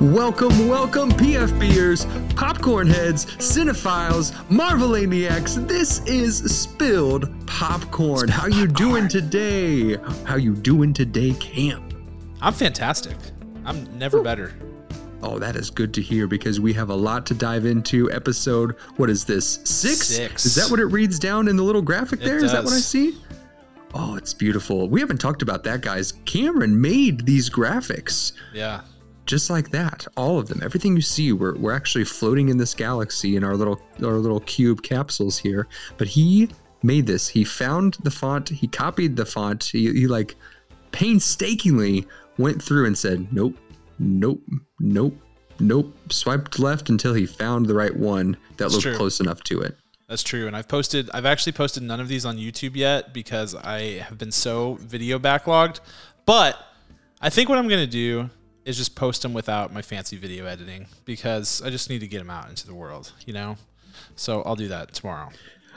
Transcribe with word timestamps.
Welcome, 0.00 0.68
welcome, 0.68 1.10
PFBers, 1.10 2.36
popcorn 2.36 2.86
heads, 2.86 3.26
cinephiles, 3.26 4.30
Marvelaniacs. 4.44 5.66
This 5.66 6.06
is 6.06 6.38
Spilled 6.56 7.28
Popcorn. 7.48 8.28
How 8.28 8.46
you 8.46 8.68
doing 8.68 9.08
today? 9.08 9.96
How 10.24 10.36
you 10.36 10.54
doing 10.54 10.92
today, 10.92 11.32
Camp? 11.40 11.94
I'm 12.40 12.52
fantastic. 12.52 13.16
I'm 13.64 13.98
never 13.98 14.22
better. 14.22 14.54
Oh, 15.20 15.40
that 15.40 15.56
is 15.56 15.68
good 15.68 15.92
to 15.94 16.00
hear 16.00 16.28
because 16.28 16.60
we 16.60 16.72
have 16.74 16.90
a 16.90 16.94
lot 16.94 17.26
to 17.26 17.34
dive 17.34 17.66
into. 17.66 18.08
Episode, 18.12 18.76
what 18.98 19.10
is 19.10 19.24
this? 19.24 19.54
Six? 19.64 20.06
Six. 20.06 20.46
Is 20.46 20.54
that 20.54 20.70
what 20.70 20.78
it 20.78 20.86
reads 20.86 21.18
down 21.18 21.48
in 21.48 21.56
the 21.56 21.64
little 21.64 21.82
graphic 21.82 22.20
It 22.20 22.24
there? 22.24 22.36
Is 22.36 22.52
that 22.52 22.62
what 22.62 22.72
I 22.72 22.78
see? 22.78 23.18
Oh, 23.94 24.14
it's 24.14 24.32
beautiful. 24.32 24.88
We 24.88 25.00
haven't 25.00 25.18
talked 25.18 25.42
about 25.42 25.64
that, 25.64 25.80
guys. 25.80 26.12
Cameron 26.24 26.80
made 26.80 27.26
these 27.26 27.50
graphics. 27.50 28.30
Yeah. 28.54 28.82
Just 29.28 29.50
like 29.50 29.70
that 29.70 30.06
all 30.16 30.38
of 30.38 30.48
them 30.48 30.60
everything 30.62 30.96
you 30.96 31.02
see 31.02 31.32
we're, 31.32 31.54
we're 31.56 31.72
actually 31.74 32.04
floating 32.04 32.48
in 32.48 32.56
this 32.56 32.74
galaxy 32.74 33.36
in 33.36 33.44
our 33.44 33.54
little 33.54 33.80
our 34.02 34.14
little 34.14 34.40
cube 34.40 34.82
capsules 34.82 35.38
here 35.38 35.68
but 35.98 36.08
he 36.08 36.48
made 36.82 37.06
this 37.06 37.28
he 37.28 37.44
found 37.44 37.94
the 38.02 38.10
font 38.10 38.48
he 38.48 38.66
copied 38.66 39.14
the 39.14 39.26
font 39.26 39.62
he, 39.64 39.92
he 39.92 40.06
like 40.06 40.34
painstakingly 40.92 42.06
went 42.38 42.60
through 42.60 42.86
and 42.86 42.96
said 42.96 43.30
nope 43.32 43.54
nope 43.98 44.40
nope 44.80 45.14
nope 45.60 45.94
swiped 46.10 46.58
left 46.58 46.88
until 46.88 47.12
he 47.12 47.26
found 47.26 47.66
the 47.66 47.74
right 47.74 47.94
one 47.96 48.36
that 48.56 48.66
It's 48.66 48.74
looked 48.74 48.84
true. 48.84 48.96
close 48.96 49.20
enough 49.20 49.42
to 49.44 49.60
it 49.60 49.76
That's 50.08 50.22
true. 50.22 50.46
And 50.46 50.56
I've 50.56 50.68
posted, 50.68 51.10
I've 51.12 51.26
actually 51.26 51.52
posted 51.52 51.82
none 51.82 52.00
of 52.00 52.08
these 52.08 52.24
on 52.24 52.38
YouTube 52.38 52.76
yet 52.76 53.12
because 53.12 53.54
I 53.54 53.98
have 53.98 54.16
been 54.16 54.32
so 54.32 54.78
video 54.80 55.18
backlogged. 55.18 55.80
But 56.24 56.56
I 57.20 57.28
think 57.28 57.50
what 57.50 57.58
I'm 57.58 57.68
going 57.68 57.84
to 57.84 57.86
do 57.86 58.30
is 58.64 58.76
just 58.76 58.94
post 58.94 59.22
them 59.22 59.32
without 59.32 59.72
my 59.72 59.82
fancy 59.82 60.16
video 60.16 60.46
editing 60.46 60.86
because 61.04 61.62
I 61.62 61.70
just 61.70 61.88
need 61.90 62.00
to 62.00 62.06
get 62.08 62.18
them 62.18 62.30
out 62.30 62.48
into 62.48 62.66
the 62.66 62.74
world, 62.74 63.12
you 63.26 63.32
know? 63.32 63.56
So 64.16 64.42
I'll 64.42 64.56
do 64.56 64.68
that 64.68 64.92
tomorrow. 64.92 65.30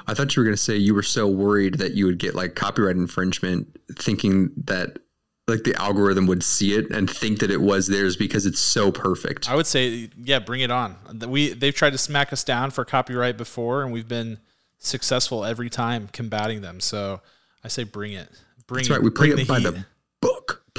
i 0.07 0.13
thought 0.13 0.35
you 0.35 0.41
were 0.41 0.45
going 0.45 0.55
to 0.55 0.61
say 0.61 0.75
you 0.77 0.93
were 0.93 1.03
so 1.03 1.27
worried 1.27 1.75
that 1.75 1.93
you 1.93 2.05
would 2.05 2.17
get 2.17 2.35
like 2.35 2.55
copyright 2.55 2.95
infringement 2.97 3.79
thinking 3.97 4.51
that 4.65 4.99
like 5.47 5.63
the 5.63 5.75
algorithm 5.75 6.27
would 6.27 6.43
see 6.43 6.73
it 6.75 6.89
and 6.91 7.09
think 7.09 7.39
that 7.39 7.49
it 7.51 7.61
was 7.61 7.87
theirs 7.87 8.15
because 8.15 8.45
it's 8.45 8.59
so 8.59 8.91
perfect 8.91 9.49
I 9.49 9.55
would 9.55 9.65
say, 9.67 10.09
yeah, 10.17 10.39
bring 10.39 10.61
it 10.61 10.71
on. 10.71 10.95
We 11.27 11.53
They've 11.53 11.73
tried 11.73 11.89
to 11.91 11.97
smack 11.97 12.31
us 12.31 12.43
down 12.43 12.71
for 12.71 12.85
copyright 12.85 13.37
before, 13.37 13.83
and 13.83 13.91
we've 13.91 14.07
been 14.07 14.37
successful 14.77 15.43
every 15.43 15.69
time 15.69 16.09
combating 16.13 16.61
them. 16.61 16.79
So 16.79 17.21
I 17.63 17.67
say, 17.67 17.83
bring 17.83 18.13
it. 18.13 18.29
Bring 18.67 18.79
That's 18.83 18.89
it. 18.89 18.93
right. 18.93 19.01
We 19.03 19.09
play 19.09 19.29
Bring 19.31 19.39
it 19.39 19.47
by 19.47 19.59
heat. 19.59 19.63
the. 19.65 19.85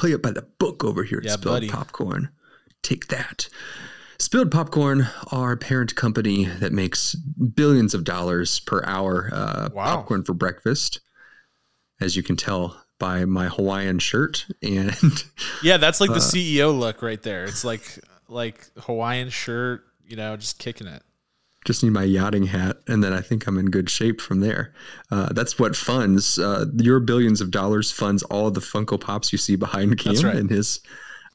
Play 0.03 0.11
it 0.11 0.20
by 0.20 0.33
the 0.33 0.42
book 0.58 0.83
over 0.83 1.05
here 1.05 1.19
at 1.19 1.25
Yeah, 1.25 1.34
Spilled 1.34 1.55
buddy. 1.55 1.69
Popcorn. 1.69 2.31
Take 2.83 3.06
that. 3.06 3.48
Spilled 4.19 4.50
Popcorn, 4.50 5.06
our 5.31 5.56
parent 5.56 5.94
company 5.94 6.44
that 6.47 6.72
makes 6.72 7.14
billions 7.14 7.94
of 7.94 8.03
dollars 8.03 8.59
per 8.59 8.83
hour 8.84 9.31
uh, 9.33 9.69
Wow. 9.72 9.84
popcorn 9.98 10.25
for 10.25 10.34
breakfast. 10.34 10.98
As 12.00 12.17
you 12.17 12.25
can 12.25 12.34
tell 12.36 12.84
by 12.98 13.25
my 13.27 13.47
Hawaiian 13.47 14.00
shirt 14.00 14.44
and 14.61 14.92
Yeah, 15.62 15.77
that's 15.77 16.00
like 16.00 16.11
the 16.11 16.16
Uh, 16.16 16.19
CEO 16.19 16.77
look 16.77 17.00
right 17.00 17.22
there. 17.22 17.44
It's 17.44 17.62
like 17.64 18.00
like 18.27 18.72
Hawaiian 18.78 19.31
shirt, 19.31 19.84
you 20.05 20.16
know, 20.16 20.37
just 20.37 20.59
kicking 20.59 20.89
it. 20.89 21.05
Just 21.65 21.83
need 21.83 21.91
my 21.91 22.05
yachting 22.05 22.47
hat, 22.47 22.79
and 22.89 23.03
then 23.03 23.13
I 23.13 23.21
think 23.21 23.47
I'm 23.47 23.59
in 23.59 23.67
good 23.67 23.89
shape 23.89 24.21
from 24.21 24.41
there. 24.41 24.75
Uh, 25.11 25.33
that's 25.33 25.59
what 25.59 25.77
funds 25.77 26.39
uh, 26.39 26.67
your 26.77 27.01
billions 27.01 27.41
of 27.41 27.51
dollars 27.51 27.91
funds 27.91 28.23
all 28.25 28.51
the 28.51 28.61
Funko 28.61 29.01
Pops 29.01 29.33
you 29.33 29.39
see 29.39 29.57
behind 29.57 29.99
Cam 29.99 30.15
right. 30.17 30.37
in 30.37 30.49
his 30.49 30.81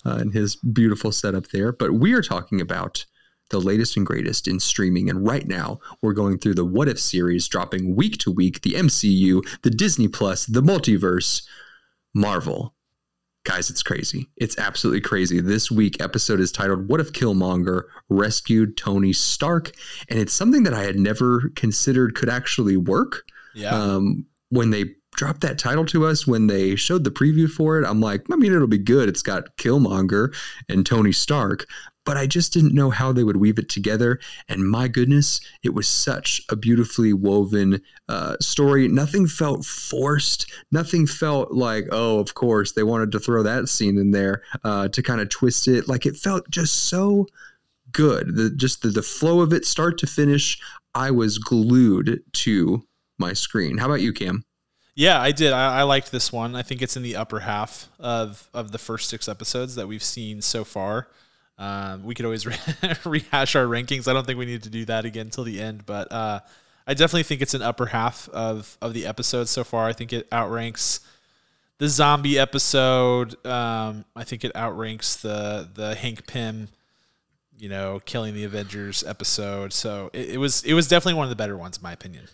uh, 0.05 0.17
in 0.17 0.31
his 0.31 0.55
beautiful 0.55 1.11
setup 1.11 1.47
there. 1.49 1.71
But 1.71 1.93
we 1.93 2.13
are 2.13 2.21
talking 2.21 2.61
about 2.61 3.05
the 3.49 3.59
latest 3.59 3.95
and 3.95 4.05
greatest 4.05 4.47
in 4.47 4.59
streaming, 4.59 5.09
and 5.09 5.25
right 5.25 5.47
now 5.47 5.79
we're 6.01 6.13
going 6.13 6.37
through 6.37 6.55
the 6.55 6.65
What 6.65 6.89
If 6.89 6.99
series, 6.99 7.47
dropping 7.47 7.95
week 7.95 8.17
to 8.19 8.31
week. 8.31 8.61
The 8.61 8.73
MCU, 8.73 9.41
the 9.61 9.69
Disney 9.69 10.09
Plus, 10.09 10.45
the 10.45 10.61
multiverse, 10.61 11.47
Marvel. 12.13 12.73
Guys, 13.47 13.69
it's 13.69 13.81
crazy. 13.81 14.27
It's 14.35 14.57
absolutely 14.57 14.99
crazy. 14.99 15.39
This 15.39 15.71
week 15.71 16.01
episode 16.03 16.41
is 16.41 16.51
titled 16.51 16.89
What 16.89 16.99
if 16.99 17.13
Killmonger 17.13 17.83
rescued 18.09 18.75
Tony 18.75 19.13
Stark? 19.13 19.71
And 20.09 20.19
it's 20.19 20.33
something 20.33 20.63
that 20.63 20.73
I 20.73 20.83
had 20.83 20.97
never 20.97 21.49
considered 21.55 22.13
could 22.13 22.27
actually 22.27 22.75
work. 22.75 23.23
Yeah. 23.55 23.69
Um, 23.69 24.25
when 24.49 24.71
they 24.71 24.95
dropped 25.15 25.39
that 25.41 25.57
title 25.57 25.85
to 25.85 26.05
us, 26.05 26.27
when 26.27 26.47
they 26.47 26.75
showed 26.75 27.05
the 27.05 27.09
preview 27.09 27.49
for 27.49 27.79
it, 27.79 27.87
I'm 27.87 28.01
like, 28.01 28.25
I 28.29 28.35
mean, 28.35 28.53
it'll 28.53 28.67
be 28.67 28.77
good. 28.77 29.07
It's 29.07 29.21
got 29.21 29.55
Killmonger 29.55 30.35
and 30.67 30.85
Tony 30.85 31.13
Stark, 31.13 31.65
but 32.07 32.15
I 32.15 32.25
just 32.25 32.53
didn't 32.53 32.73
know 32.73 32.89
how 32.89 33.11
they 33.11 33.25
would 33.25 33.35
weave 33.35 33.59
it 33.59 33.67
together. 33.67 34.17
And 34.47 34.63
my 34.63 34.87
goodness, 34.87 35.41
it 35.61 35.73
was 35.73 35.89
such 35.89 36.41
a 36.47 36.55
beautifully 36.55 37.11
woven 37.11 37.81
uh, 38.07 38.37
story. 38.39 38.87
Nothing 38.87 39.27
felt 39.27 39.65
forced. 39.65 40.49
Nothing 40.71 41.05
felt 41.05 41.51
like, 41.51 41.85
oh, 41.91 42.19
of 42.19 42.33
course, 42.33 42.71
they 42.71 42.83
wanted 42.83 43.11
to 43.11 43.19
throw 43.19 43.43
that 43.43 43.67
scene 43.67 43.97
in 43.97 44.11
there 44.11 44.41
uh, 44.63 44.87
to 44.87 45.03
kind 45.03 45.19
of 45.19 45.27
twist 45.27 45.67
it. 45.67 45.89
Like 45.89 46.05
it 46.05 46.15
felt 46.15 46.49
just 46.49 46.85
so 46.87 47.27
good. 47.91 48.37
The, 48.37 48.51
just 48.51 48.83
the, 48.83 48.87
the 48.87 49.03
flow 49.03 49.41
of 49.41 49.51
it, 49.51 49.65
start 49.65 49.97
to 49.97 50.07
finish, 50.07 50.57
I 50.95 51.11
was 51.11 51.37
glued 51.37 52.23
to 52.31 52.83
my 53.17 53.33
screen. 53.33 53.79
How 53.79 53.87
about 53.87 53.99
you, 53.99 54.13
Cam? 54.13 54.45
yeah, 54.95 55.19
I 55.21 55.33
did. 55.33 55.51
I, 55.51 55.79
I 55.79 55.83
liked 55.83 56.13
this 56.13 56.31
one. 56.31 56.55
I 56.55 56.63
think 56.63 56.81
it's 56.81 56.95
in 56.95 57.03
the 57.03 57.17
upper 57.17 57.41
half 57.41 57.89
of 57.99 58.49
of 58.53 58.71
the 58.71 58.77
first 58.77 59.09
six 59.09 59.27
episodes 59.27 59.75
that 59.75 59.89
we've 59.89 60.03
seen 60.03 60.41
so 60.41 60.63
far. 60.63 61.09
Um, 61.59 62.03
we 62.03 62.13
could 62.13 62.25
always 62.25 62.45
re- 62.45 62.55
rehash 63.05 63.55
our 63.55 63.65
rankings. 63.65 64.07
I 64.07 64.13
don't 64.13 64.25
think 64.25 64.37
we 64.37 64.45
need 64.45 64.63
to 64.63 64.69
do 64.69 64.85
that 64.85 65.05
again 65.05 65.29
till 65.29 65.43
the 65.43 65.59
end, 65.59 65.85
but 65.85 66.11
uh, 66.11 66.39
I 66.85 66.93
definitely 66.93 67.23
think 67.23 67.41
it's 67.41 67.53
an 67.55 67.61
upper 67.63 67.87
half 67.87 68.29
of 68.29 68.77
of 68.81 68.93
the 68.93 69.05
episodes 69.05 69.49
so 69.49 69.63
far. 69.63 69.87
I 69.87 69.93
think 69.93 70.13
it 70.13 70.27
outranks 70.31 70.99
the 71.79 71.87
zombie 71.89 72.37
episode. 72.39 73.43
Um, 73.45 74.05
I 74.15 74.23
think 74.23 74.43
it 74.43 74.55
outranks 74.55 75.15
the 75.17 75.67
the 75.73 75.95
Hank 75.95 76.27
Pym, 76.27 76.67
you 77.57 77.69
know, 77.69 78.01
killing 78.05 78.35
the 78.35 78.43
Avengers 78.43 79.03
episode. 79.03 79.73
So 79.73 80.11
it, 80.13 80.31
it 80.31 80.37
was 80.37 80.63
it 80.63 80.73
was 80.75 80.87
definitely 80.87 81.15
one 81.15 81.25
of 81.25 81.29
the 81.29 81.35
better 81.35 81.57
ones 81.57 81.77
in 81.77 81.83
my 81.83 81.91
opinion. 81.91 82.25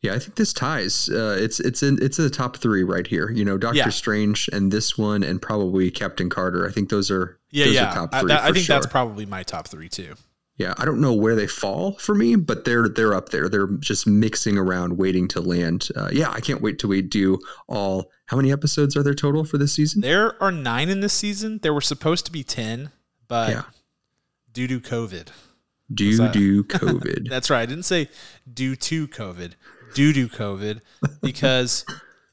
Yeah, 0.00 0.14
I 0.14 0.18
think 0.18 0.36
this 0.36 0.52
ties. 0.52 1.10
Uh, 1.10 1.36
it's 1.38 1.58
it's 1.60 1.82
in 1.82 1.98
it's 2.00 2.18
in 2.18 2.24
the 2.24 2.30
top 2.30 2.56
three 2.56 2.84
right 2.84 3.06
here. 3.06 3.30
You 3.30 3.44
know, 3.44 3.58
Doctor 3.58 3.78
Yeah. 3.78 3.88
Strange 3.90 4.48
and 4.52 4.72
this 4.72 4.96
one, 4.96 5.22
and 5.24 5.42
probably 5.42 5.90
Captain 5.90 6.30
Carter. 6.30 6.66
I 6.66 6.70
think 6.72 6.88
those 6.88 7.10
are 7.10 7.36
Yeah, 7.50 7.64
those 7.66 7.74
yeah. 7.74 8.06
I, 8.12 8.22
that- 8.24 8.42
I 8.44 8.52
think 8.52 8.66
that's 8.66 8.86
probably 8.86 9.26
my 9.26 9.42
top 9.42 9.68
three 9.68 9.88
too. 9.88 10.14
Yeah, 10.56 10.74
I 10.76 10.84
don't 10.84 11.00
know 11.00 11.14
where 11.14 11.34
they 11.34 11.46
fall 11.46 11.92
for 11.94 12.14
me, 12.14 12.36
but 12.36 12.66
they're 12.66 12.86
they're 12.86 13.14
up 13.14 13.30
there. 13.30 13.48
They're 13.48 13.66
just 13.78 14.06
mixing 14.06 14.58
around, 14.58 14.98
waiting 14.98 15.26
to 15.28 15.40
land. 15.40 15.88
Uh, 15.96 16.10
yeah, 16.12 16.30
I 16.30 16.40
can't 16.40 16.60
wait 16.60 16.78
till 16.78 16.90
we 16.90 17.00
do 17.00 17.38
all. 17.66 18.10
How 18.26 18.36
many 18.36 18.52
episodes 18.52 18.94
are 18.94 19.02
there 19.02 19.14
total 19.14 19.44
for 19.44 19.56
this 19.56 19.72
season? 19.74 20.02
There 20.02 20.40
are 20.42 20.52
nine 20.52 20.90
in 20.90 21.00
this 21.00 21.14
season. 21.14 21.60
There 21.62 21.72
were 21.72 21.80
supposed 21.80 22.26
to 22.26 22.32
be 22.32 22.44
ten, 22.44 22.90
but 23.26 23.48
Yeah. 23.50 23.62
due 24.52 24.66
to 24.68 24.80
COVID, 24.80 25.28
Due 25.92 26.16
to 26.32 26.64
COVID. 26.64 27.28
That's 27.30 27.48
right. 27.48 27.62
I 27.62 27.66
didn't 27.66 27.84
say 27.84 28.10
due 28.52 28.76
to 28.76 29.08
COVID, 29.08 29.52
due 29.94 30.12
to 30.12 30.28
COVID, 30.28 30.82
because 31.22 31.86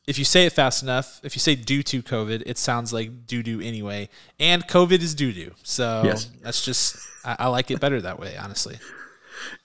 if 0.07 0.17
you 0.17 0.25
say 0.25 0.45
it 0.45 0.53
fast 0.53 0.81
enough, 0.81 1.19
if 1.23 1.35
you 1.35 1.39
say 1.39 1.53
due 1.53 1.83
to 1.83 2.01
COVID, 2.01 2.43
it 2.45 2.57
sounds 2.57 2.93
like 2.93 3.27
doo 3.27 3.43
doo 3.43 3.59
anyway. 3.61 4.09
And 4.39 4.65
COVID 4.65 5.01
is 5.01 5.13
doo 5.13 5.33
doo. 5.33 5.51
So 5.63 6.03
Yes. 6.05 6.29
that's 6.41 6.63
just, 6.63 6.97
I, 7.25 7.35
I 7.39 7.47
like 7.47 7.69
it 7.69 7.79
better 7.81 8.01
that 8.01 8.17
way, 8.19 8.37
honestly. 8.37 8.79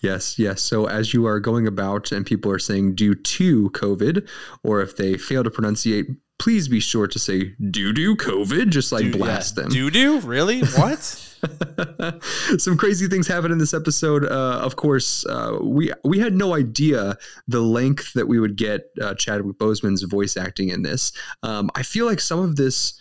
Yes, 0.00 0.38
yes. 0.38 0.60
So 0.60 0.86
as 0.86 1.14
you 1.14 1.26
are 1.26 1.40
going 1.40 1.66
about 1.66 2.12
and 2.12 2.26
people 2.26 2.50
are 2.52 2.58
saying 2.58 2.94
due 2.94 3.14
to 3.14 3.70
COVID, 3.70 4.28
or 4.62 4.82
if 4.82 4.96
they 4.96 5.16
fail 5.16 5.42
to 5.44 5.50
pronunciate, 5.50 6.14
please 6.38 6.68
be 6.68 6.80
sure 6.80 7.06
to 7.06 7.18
say 7.18 7.54
due 7.70 7.92
to 7.92 8.16
COVID, 8.16 8.70
just 8.70 8.92
like 8.92 9.12
blast 9.12 9.56
them. 9.56 9.68
Doo 9.68 9.90
doo? 9.90 10.20
Really? 10.20 10.60
What? 10.60 10.98
Some 12.58 12.76
crazy 12.76 13.08
things 13.08 13.26
happen 13.26 13.50
in 13.50 13.58
this 13.58 13.74
episode. 13.74 14.24
Uh, 14.24 14.60
of 14.62 14.76
course, 14.76 15.26
uh, 15.26 15.58
we 15.60 15.92
we 16.04 16.18
had 16.18 16.34
no 16.34 16.54
idea 16.54 17.16
the 17.48 17.60
length 17.60 18.12
that 18.14 18.28
we 18.28 18.38
would 18.38 18.56
get 18.56 18.82
uh, 19.00 19.14
Chadwick 19.14 19.58
Boseman's 19.58 20.02
voice 20.02 20.36
acting 20.36 20.68
in 20.68 20.82
this. 20.82 21.12
Um, 21.42 21.70
I 21.74 21.82
feel 21.82 22.06
like 22.06 22.20
some 22.20 22.40
of 22.40 22.56
this. 22.56 22.98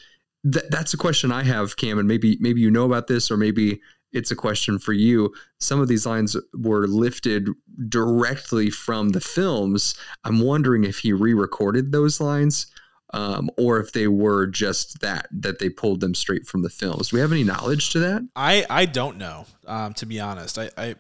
Th- 0.51 0.65
that's 0.69 0.93
a 0.93 0.97
question 0.97 1.31
I 1.31 1.43
have, 1.43 1.77
Cam, 1.77 1.99
and 1.99 2.07
maybe 2.07 2.37
maybe 2.39 2.61
you 2.61 2.71
know 2.71 2.85
about 2.85 3.07
this, 3.07 3.29
or 3.29 3.37
maybe 3.37 3.79
it's 4.11 4.31
a 4.31 4.35
question 4.35 4.79
for 4.79 4.93
you. 4.93 5.33
Some 5.59 5.79
of 5.79 5.87
these 5.87 6.05
lines 6.05 6.35
were 6.53 6.87
lifted 6.87 7.47
directly 7.87 8.69
from 8.69 9.09
the 9.09 9.21
films. 9.21 9.95
I'm 10.23 10.39
wondering 10.39 10.83
if 10.83 10.99
he 10.99 11.13
re-recorded 11.13 11.91
those 11.91 12.19
lines. 12.19 12.67
Um, 13.13 13.49
or 13.57 13.79
if 13.79 13.91
they 13.91 14.07
were 14.07 14.47
just 14.47 15.01
that 15.01 15.27
that 15.31 15.59
they 15.59 15.69
pulled 15.69 15.99
them 15.99 16.15
straight 16.15 16.47
from 16.47 16.61
the 16.61 16.69
films. 16.69 17.09
Do 17.09 17.17
we 17.17 17.21
have 17.21 17.31
any 17.31 17.43
knowledge 17.43 17.89
to 17.91 17.99
that? 17.99 18.27
I 18.35 18.65
I 18.69 18.85
don't 18.85 19.17
know. 19.17 19.45
Um, 19.67 19.93
to 19.95 20.05
be 20.05 20.19
honest, 20.19 20.57
I, 20.57 20.69
I 20.77 20.95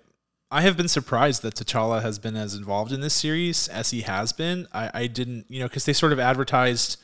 I 0.51 0.61
have 0.61 0.75
been 0.75 0.89
surprised 0.89 1.41
that 1.43 1.55
T'Challa 1.55 2.01
has 2.01 2.19
been 2.19 2.35
as 2.35 2.53
involved 2.53 2.91
in 2.91 2.99
this 2.99 3.13
series 3.13 3.69
as 3.69 3.91
he 3.91 4.01
has 4.01 4.33
been. 4.33 4.67
I, 4.73 4.91
I 4.93 5.07
didn't, 5.07 5.45
you 5.47 5.61
know, 5.61 5.67
because 5.67 5.85
they 5.85 5.93
sort 5.93 6.11
of 6.11 6.19
advertised 6.19 6.97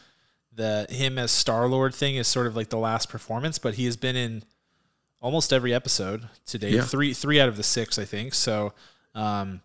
the 0.54 0.86
him 0.90 1.18
as 1.18 1.32
Star 1.32 1.68
Lord 1.68 1.96
thing 1.96 2.18
as 2.18 2.28
sort 2.28 2.48
of 2.48 2.58
like 2.58 2.70
the 2.70 2.78
last 2.78 3.10
performance, 3.10 3.58
but 3.58 3.76
he 3.76 3.86
has 3.86 3.96
been 3.96 4.18
in 4.18 4.44
almost 5.22 5.54
every 5.54 5.74
episode 5.74 6.28
today. 6.46 6.72
Yeah. 6.72 6.82
Three 6.82 7.14
three 7.14 7.40
out 7.40 7.48
of 7.48 7.56
the 7.56 7.64
six, 7.64 7.98
I 7.98 8.04
think. 8.04 8.34
So, 8.34 8.74
um, 9.16 9.62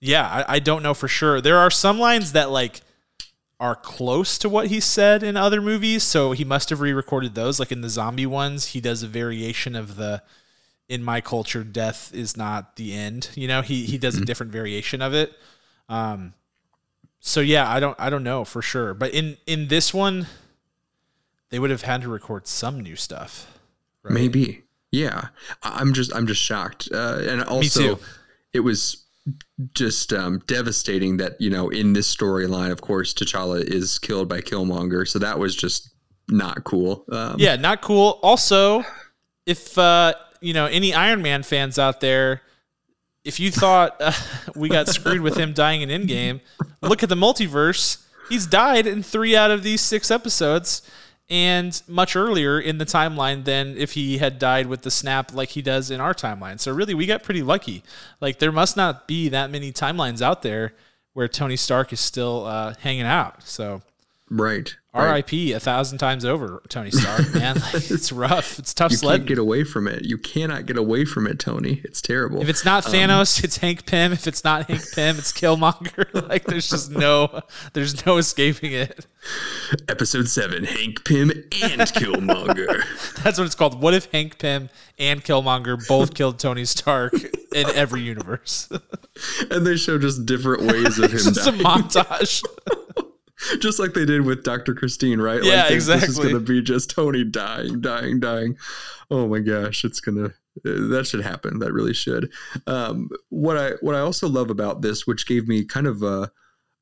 yeah, 0.00 0.26
I, 0.26 0.54
I 0.54 0.58
don't 0.58 0.82
know 0.82 0.94
for 0.94 1.08
sure. 1.08 1.42
There 1.42 1.58
are 1.58 1.70
some 1.70 1.98
lines 1.98 2.32
that 2.32 2.50
like 2.50 2.80
are 3.58 3.74
close 3.74 4.36
to 4.38 4.48
what 4.48 4.68
he 4.68 4.80
said 4.80 5.22
in 5.22 5.36
other 5.36 5.62
movies, 5.62 6.02
so 6.02 6.32
he 6.32 6.44
must 6.44 6.70
have 6.70 6.80
re-recorded 6.80 7.34
those. 7.34 7.58
Like 7.58 7.72
in 7.72 7.80
the 7.80 7.88
zombie 7.88 8.26
ones, 8.26 8.68
he 8.68 8.80
does 8.80 9.02
a 9.02 9.06
variation 9.08 9.74
of 9.74 9.96
the 9.96 10.22
"In 10.88 11.02
my 11.02 11.20
culture, 11.20 11.64
death 11.64 12.12
is 12.14 12.36
not 12.36 12.76
the 12.76 12.92
end." 12.92 13.30
You 13.34 13.48
know, 13.48 13.62
he 13.62 13.84
he 13.86 13.96
does 13.98 14.16
a 14.16 14.24
different 14.24 14.52
variation 14.52 15.00
of 15.00 15.14
it. 15.14 15.32
Um, 15.88 16.34
so 17.20 17.40
yeah, 17.40 17.70
I 17.70 17.80
don't 17.80 17.96
I 17.98 18.10
don't 18.10 18.24
know 18.24 18.44
for 18.44 18.60
sure, 18.62 18.92
but 18.92 19.12
in 19.12 19.38
in 19.46 19.68
this 19.68 19.94
one, 19.94 20.26
they 21.50 21.58
would 21.58 21.70
have 21.70 21.82
had 21.82 22.02
to 22.02 22.08
record 22.08 22.46
some 22.46 22.80
new 22.80 22.96
stuff. 22.96 23.58
right? 24.02 24.12
Maybe. 24.12 24.64
Yeah. 24.92 25.28
I'm 25.62 25.92
just 25.94 26.14
I'm 26.14 26.26
just 26.26 26.42
shocked. 26.42 26.88
Uh, 26.92 27.18
and 27.26 27.42
also 27.42 27.98
it 28.52 28.60
was 28.60 29.05
just 29.74 30.12
um, 30.12 30.40
devastating 30.46 31.16
that, 31.18 31.40
you 31.40 31.50
know, 31.50 31.68
in 31.68 31.92
this 31.92 32.14
storyline, 32.14 32.70
of 32.70 32.80
course, 32.80 33.12
T'Challa 33.12 33.62
is 33.62 33.98
killed 33.98 34.28
by 34.28 34.40
Killmonger. 34.40 35.06
So 35.08 35.18
that 35.18 35.38
was 35.38 35.56
just 35.56 35.90
not 36.28 36.64
cool. 36.64 37.04
Um, 37.10 37.36
Yeah, 37.38 37.56
not 37.56 37.82
cool. 37.82 38.18
Also, 38.22 38.84
if 39.46 39.76
uh, 39.78 40.14
you 40.40 40.52
know 40.52 40.66
any 40.66 40.92
Iron 40.92 41.22
Man 41.22 41.42
fans 41.42 41.78
out 41.78 42.00
there, 42.00 42.42
if 43.24 43.40
you 43.40 43.50
thought 43.50 43.96
uh, 44.00 44.12
we 44.56 44.68
got 44.68 44.88
screwed 44.88 45.20
with 45.20 45.36
him 45.36 45.52
dying 45.52 45.82
in 45.82 45.88
Endgame, 45.88 46.40
look 46.82 47.02
at 47.02 47.08
the 47.08 47.14
multiverse. 47.14 48.02
He's 48.28 48.46
died 48.46 48.86
in 48.86 49.02
three 49.02 49.36
out 49.36 49.50
of 49.52 49.62
these 49.62 49.80
six 49.80 50.10
episodes, 50.10 50.82
and 51.28 51.82
much 51.88 52.14
earlier 52.14 52.60
in 52.60 52.78
the 52.78 52.86
timeline 52.86 53.44
than 53.44 53.76
if 53.76 53.92
he 53.92 54.18
had 54.18 54.38
died 54.38 54.66
with 54.66 54.82
the 54.82 54.90
snap 54.90 55.34
like 55.34 55.50
he 55.50 55.62
does 55.62 55.90
in 55.90 56.00
our 56.00 56.14
timeline. 56.14 56.60
So 56.60 56.72
really, 56.72 56.94
we 56.94 57.06
got 57.06 57.22
pretty 57.22 57.42
lucky. 57.42 57.82
Like 58.20 58.38
there 58.38 58.52
must 58.52 58.76
not 58.76 59.08
be 59.08 59.28
that 59.30 59.50
many 59.50 59.72
timelines 59.72 60.22
out 60.22 60.42
there 60.42 60.74
where 61.14 61.28
Tony 61.28 61.56
Stark 61.56 61.92
is 61.92 62.00
still 62.00 62.44
uh, 62.44 62.74
hanging 62.78 63.02
out. 63.02 63.42
So 63.42 63.82
Right. 64.28 64.74
right. 64.92 65.08
R.I.P. 65.08 65.52
a 65.52 65.60
thousand 65.60 65.98
times 65.98 66.24
over, 66.24 66.60
Tony 66.68 66.90
Stark. 66.90 67.32
Man, 67.34 67.56
like, 67.72 67.90
it's 67.90 68.10
rough. 68.10 68.58
It's 68.58 68.74
tough 68.74 68.90
You 68.90 68.96
sledding. 68.96 69.20
can't 69.20 69.28
get 69.28 69.38
away 69.38 69.62
from 69.62 69.86
it. 69.86 70.04
You 70.04 70.18
cannot 70.18 70.66
get 70.66 70.76
away 70.76 71.04
from 71.04 71.28
it, 71.28 71.38
Tony. 71.38 71.80
It's 71.84 72.02
terrible. 72.02 72.42
if 72.42 72.48
it's 72.48 72.64
not 72.64 72.86
um, 72.86 72.92
Thanos, 72.92 73.44
it's 73.44 73.58
Hank 73.58 73.86
Pym. 73.86 74.12
If 74.12 74.26
it's 74.26 74.42
not 74.42 74.68
Hank 74.68 74.82
Pym, 74.94 75.16
it's 75.16 75.32
Killmonger. 75.32 76.28
like 76.28 76.44
there's 76.44 76.68
just 76.68 76.90
no, 76.90 77.40
there's 77.72 78.04
no 78.04 78.16
escaping 78.16 78.72
it. 78.72 79.06
Episode 79.88 80.28
seven: 80.28 80.64
Hank 80.64 81.04
Pym 81.04 81.30
and 81.30 81.80
Killmonger. 81.82 82.82
That's 83.22 83.38
what 83.38 83.44
it's 83.44 83.54
called. 83.54 83.80
What 83.80 83.94
if 83.94 84.10
Hank 84.10 84.38
Pym 84.38 84.70
and 84.98 85.22
Killmonger 85.22 85.86
both 85.86 86.14
killed 86.14 86.38
Tony 86.40 86.64
Stark 86.64 87.12
in 87.54 87.68
every 87.70 88.00
universe? 88.02 88.68
and 89.50 89.66
they 89.66 89.76
show 89.76 89.98
just 89.98 90.26
different 90.26 90.62
ways 90.64 90.98
of 90.98 91.10
him 91.10 91.18
just 91.18 91.46
a 91.46 91.52
montage. 91.52 92.42
just 93.60 93.78
like 93.78 93.94
they 93.94 94.04
did 94.04 94.22
with 94.22 94.44
Dr. 94.44 94.74
Christine, 94.74 95.20
right? 95.20 95.42
Yeah, 95.42 95.64
like, 95.64 95.70
This 95.70 95.88
is 95.88 96.18
going 96.18 96.34
to 96.34 96.40
be 96.40 96.62
just 96.62 96.90
Tony 96.90 97.24
dying, 97.24 97.80
dying, 97.80 98.20
dying. 98.20 98.56
Oh 99.10 99.28
my 99.28 99.38
gosh, 99.38 99.84
it's 99.84 100.00
gonna. 100.00 100.30
That 100.64 101.06
should 101.06 101.20
happen. 101.20 101.58
That 101.58 101.72
really 101.72 101.92
should. 101.92 102.32
Um, 102.66 103.08
what 103.28 103.56
I 103.56 103.72
what 103.80 103.94
I 103.94 104.00
also 104.00 104.28
love 104.28 104.50
about 104.50 104.82
this, 104.82 105.06
which 105.06 105.26
gave 105.26 105.46
me 105.46 105.64
kind 105.64 105.86
of 105.86 106.02
a 106.02 106.30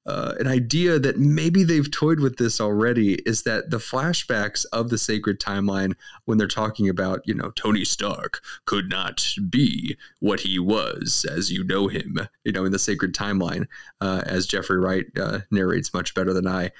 uh, 0.06 0.34
an 0.38 0.46
idea 0.46 0.98
that 0.98 1.18
maybe 1.18 1.64
they've 1.64 1.90
toyed 1.90 2.20
with 2.20 2.36
this 2.36 2.60
already, 2.60 3.14
is 3.26 3.42
that 3.42 3.70
the 3.70 3.78
flashbacks 3.78 4.66
of 4.72 4.90
the 4.90 4.98
sacred 4.98 5.40
timeline, 5.40 5.94
when 6.24 6.38
they're 6.38 6.46
talking 6.46 6.88
about, 6.88 7.20
you 7.24 7.34
know, 7.34 7.50
Tony 7.56 7.84
Stark 7.84 8.42
could 8.66 8.90
not 8.90 9.26
be 9.48 9.96
what 10.20 10.40
he 10.40 10.58
was 10.58 11.24
as 11.30 11.50
you 11.50 11.64
know 11.64 11.88
him, 11.88 12.18
you 12.44 12.52
know, 12.52 12.64
in 12.64 12.72
the 12.72 12.78
sacred 12.78 13.14
timeline, 13.14 13.66
uh, 14.00 14.22
as 14.26 14.46
Jeffrey 14.46 14.78
Wright 14.78 15.06
uh, 15.18 15.40
narrates 15.50 15.94
much 15.94 16.14
better 16.14 16.32
than 16.32 16.46
I. 16.46 16.70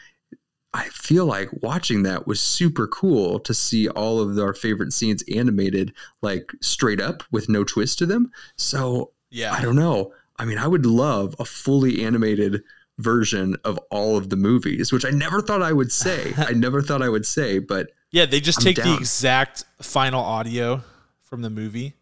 I 0.74 0.88
feel 0.88 1.24
like 1.24 1.50
watching 1.62 2.02
that 2.02 2.26
was 2.26 2.40
super 2.40 2.88
cool 2.88 3.38
to 3.40 3.54
see 3.54 3.88
all 3.88 4.18
of 4.20 4.36
our 4.38 4.52
favorite 4.52 4.92
scenes 4.92 5.22
animated 5.32 5.94
like 6.20 6.50
straight 6.60 7.00
up 7.00 7.22
with 7.30 7.48
no 7.48 7.62
twist 7.62 8.00
to 8.00 8.06
them. 8.06 8.32
So 8.56 9.12
yeah, 9.30 9.52
I 9.52 9.62
don't 9.62 9.76
know. 9.76 10.12
I 10.36 10.44
mean, 10.44 10.58
I 10.58 10.66
would 10.66 10.84
love 10.84 11.36
a 11.38 11.44
fully 11.44 12.04
animated 12.04 12.64
version 12.98 13.56
of 13.64 13.78
all 13.90 14.16
of 14.16 14.30
the 14.30 14.36
movies, 14.36 14.92
which 14.92 15.04
I 15.04 15.10
never 15.10 15.40
thought 15.40 15.62
I 15.62 15.72
would 15.72 15.92
say. 15.92 16.32
I 16.38 16.52
never 16.52 16.82
thought 16.82 17.02
I 17.02 17.08
would 17.08 17.26
say, 17.26 17.58
but 17.58 17.90
yeah. 18.10 18.26
They 18.26 18.40
just 18.40 18.58
I'm 18.58 18.64
take 18.64 18.76
the 18.76 18.94
exact 18.94 19.64
final 19.80 20.22
audio 20.22 20.82
from 21.22 21.42
the 21.42 21.50
movie 21.50 21.94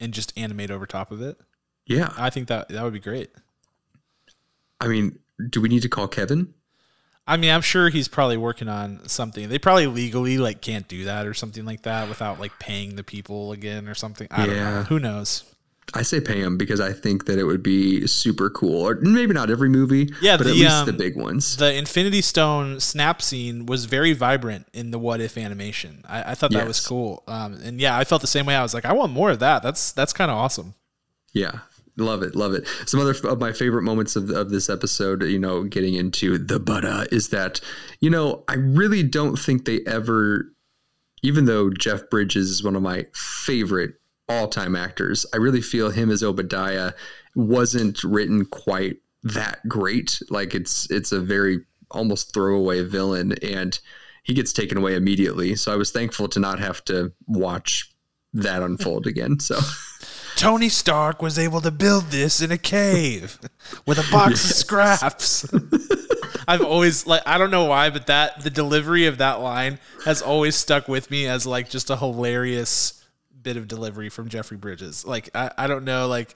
and 0.00 0.12
just 0.12 0.36
animate 0.36 0.70
over 0.70 0.86
top 0.86 1.12
of 1.12 1.22
it. 1.22 1.38
yeah. 1.86 2.12
I 2.16 2.30
think 2.30 2.48
that 2.48 2.68
that 2.68 2.82
would 2.82 2.92
be 2.92 2.98
great. 3.00 3.30
I 4.80 4.88
mean, 4.88 5.18
do 5.48 5.60
we 5.60 5.68
need 5.68 5.82
to 5.82 5.88
call 5.88 6.08
Kevin? 6.08 6.54
I 7.24 7.36
mean, 7.36 7.52
I'm 7.52 7.60
sure 7.60 7.88
he's 7.88 8.08
probably 8.08 8.36
working 8.36 8.68
on 8.68 9.08
something. 9.08 9.48
They 9.48 9.60
probably 9.60 9.86
legally 9.86 10.38
like 10.38 10.60
can't 10.60 10.88
do 10.88 11.04
that 11.04 11.24
or 11.26 11.34
something 11.34 11.64
like 11.64 11.82
that 11.82 12.08
without 12.08 12.40
like 12.40 12.58
paying 12.58 12.96
the 12.96 13.04
people 13.04 13.52
again 13.52 13.86
or 13.86 13.94
something. 13.94 14.26
I 14.30 14.46
don't 14.46 14.56
know. 14.56 14.62
Yeah. 14.62 14.84
Who 14.84 14.98
knows? 14.98 15.44
I 15.94 16.02
say 16.02 16.20
pay 16.20 16.40
him 16.40 16.56
because 16.56 16.80
I 16.80 16.92
think 16.92 17.26
that 17.26 17.38
it 17.38 17.44
would 17.44 17.62
be 17.62 18.06
super 18.06 18.48
cool. 18.48 18.88
Or 18.88 18.94
maybe 18.96 19.34
not 19.34 19.50
every 19.50 19.68
movie, 19.68 20.10
Yeah, 20.22 20.36
but 20.36 20.46
at 20.46 20.54
the, 20.54 20.60
least 20.60 20.86
the 20.86 20.92
um, 20.92 20.96
big 20.96 21.16
ones. 21.16 21.56
The 21.56 21.74
Infinity 21.74 22.22
Stone 22.22 22.80
snap 22.80 23.20
scene 23.20 23.66
was 23.66 23.84
very 23.84 24.12
vibrant 24.12 24.66
in 24.72 24.90
the 24.90 24.98
What 24.98 25.20
If 25.20 25.36
animation. 25.36 26.02
I, 26.08 26.32
I 26.32 26.34
thought 26.34 26.52
that 26.52 26.66
was 26.66 26.80
cool. 26.86 27.22
Um, 27.26 27.54
and 27.62 27.80
yeah, 27.80 27.98
I 27.98 28.04
felt 28.04 28.22
the 28.22 28.26
same 28.26 28.46
way. 28.46 28.56
I 28.56 28.62
was 28.62 28.74
like, 28.74 28.84
I 28.84 28.92
want 28.92 29.12
more 29.12 29.30
of 29.30 29.40
that. 29.40 29.62
That's 29.62 29.92
that's 29.92 30.12
kind 30.12 30.30
of 30.30 30.36
awesome. 30.36 30.74
Yeah. 31.32 31.60
Love 31.98 32.22
it, 32.22 32.34
love 32.34 32.54
it. 32.54 32.66
Some 32.86 33.00
other 33.00 33.14
of 33.28 33.38
my 33.38 33.52
favorite 33.52 33.82
moments 33.82 34.16
of, 34.16 34.30
of 34.30 34.48
this 34.48 34.70
episode, 34.70 35.22
you 35.24 35.38
know, 35.38 35.64
getting 35.64 35.94
into 35.94 36.38
the 36.38 36.58
butter 36.58 37.06
is 37.12 37.28
that, 37.28 37.60
you 38.00 38.08
know, 38.08 38.44
I 38.48 38.54
really 38.54 39.02
don't 39.02 39.36
think 39.36 39.66
they 39.66 39.80
ever, 39.86 40.50
even 41.22 41.44
though 41.44 41.68
Jeff 41.68 42.08
Bridges 42.08 42.48
is 42.48 42.64
one 42.64 42.76
of 42.76 42.82
my 42.82 43.06
favorite 43.12 43.96
all 44.38 44.48
time 44.48 44.76
actors, 44.76 45.26
I 45.32 45.36
really 45.36 45.60
feel 45.60 45.90
him 45.90 46.10
as 46.10 46.22
Obadiah 46.22 46.92
wasn't 47.34 48.02
written 48.04 48.44
quite 48.44 48.98
that 49.22 49.66
great. 49.68 50.20
Like 50.30 50.54
it's 50.54 50.90
it's 50.90 51.12
a 51.12 51.20
very 51.20 51.60
almost 51.90 52.32
throwaway 52.32 52.82
villain, 52.82 53.32
and 53.42 53.78
he 54.22 54.34
gets 54.34 54.52
taken 54.52 54.78
away 54.78 54.94
immediately. 54.94 55.54
So 55.56 55.72
I 55.72 55.76
was 55.76 55.90
thankful 55.90 56.28
to 56.28 56.40
not 56.40 56.58
have 56.58 56.84
to 56.86 57.12
watch 57.26 57.92
that 58.32 58.62
unfold 58.62 59.06
again. 59.06 59.40
So. 59.40 59.58
Tony 60.34 60.70
Stark 60.70 61.20
was 61.20 61.38
able 61.38 61.60
to 61.60 61.70
build 61.70 62.04
this 62.04 62.40
in 62.40 62.50
a 62.50 62.58
cave 62.58 63.38
with 63.86 63.98
a 63.98 64.10
box 64.10 64.44
of 64.44 64.50
scraps. 64.56 65.46
I've 66.48 66.62
always 66.62 67.06
like 67.06 67.22
I 67.26 67.38
don't 67.38 67.50
know 67.50 67.64
why, 67.64 67.90
but 67.90 68.06
that 68.06 68.42
the 68.42 68.50
delivery 68.50 69.06
of 69.06 69.18
that 69.18 69.40
line 69.40 69.78
has 70.04 70.22
always 70.22 70.56
stuck 70.56 70.88
with 70.88 71.10
me 71.10 71.26
as 71.26 71.46
like 71.46 71.70
just 71.70 71.90
a 71.90 71.96
hilarious 71.96 73.01
bit 73.42 73.56
of 73.56 73.68
delivery 73.68 74.08
from 74.08 74.28
Jeffrey 74.28 74.56
Bridges. 74.56 75.04
Like 75.04 75.30
I, 75.34 75.50
I 75.56 75.66
don't 75.66 75.84
know, 75.84 76.06
like 76.08 76.34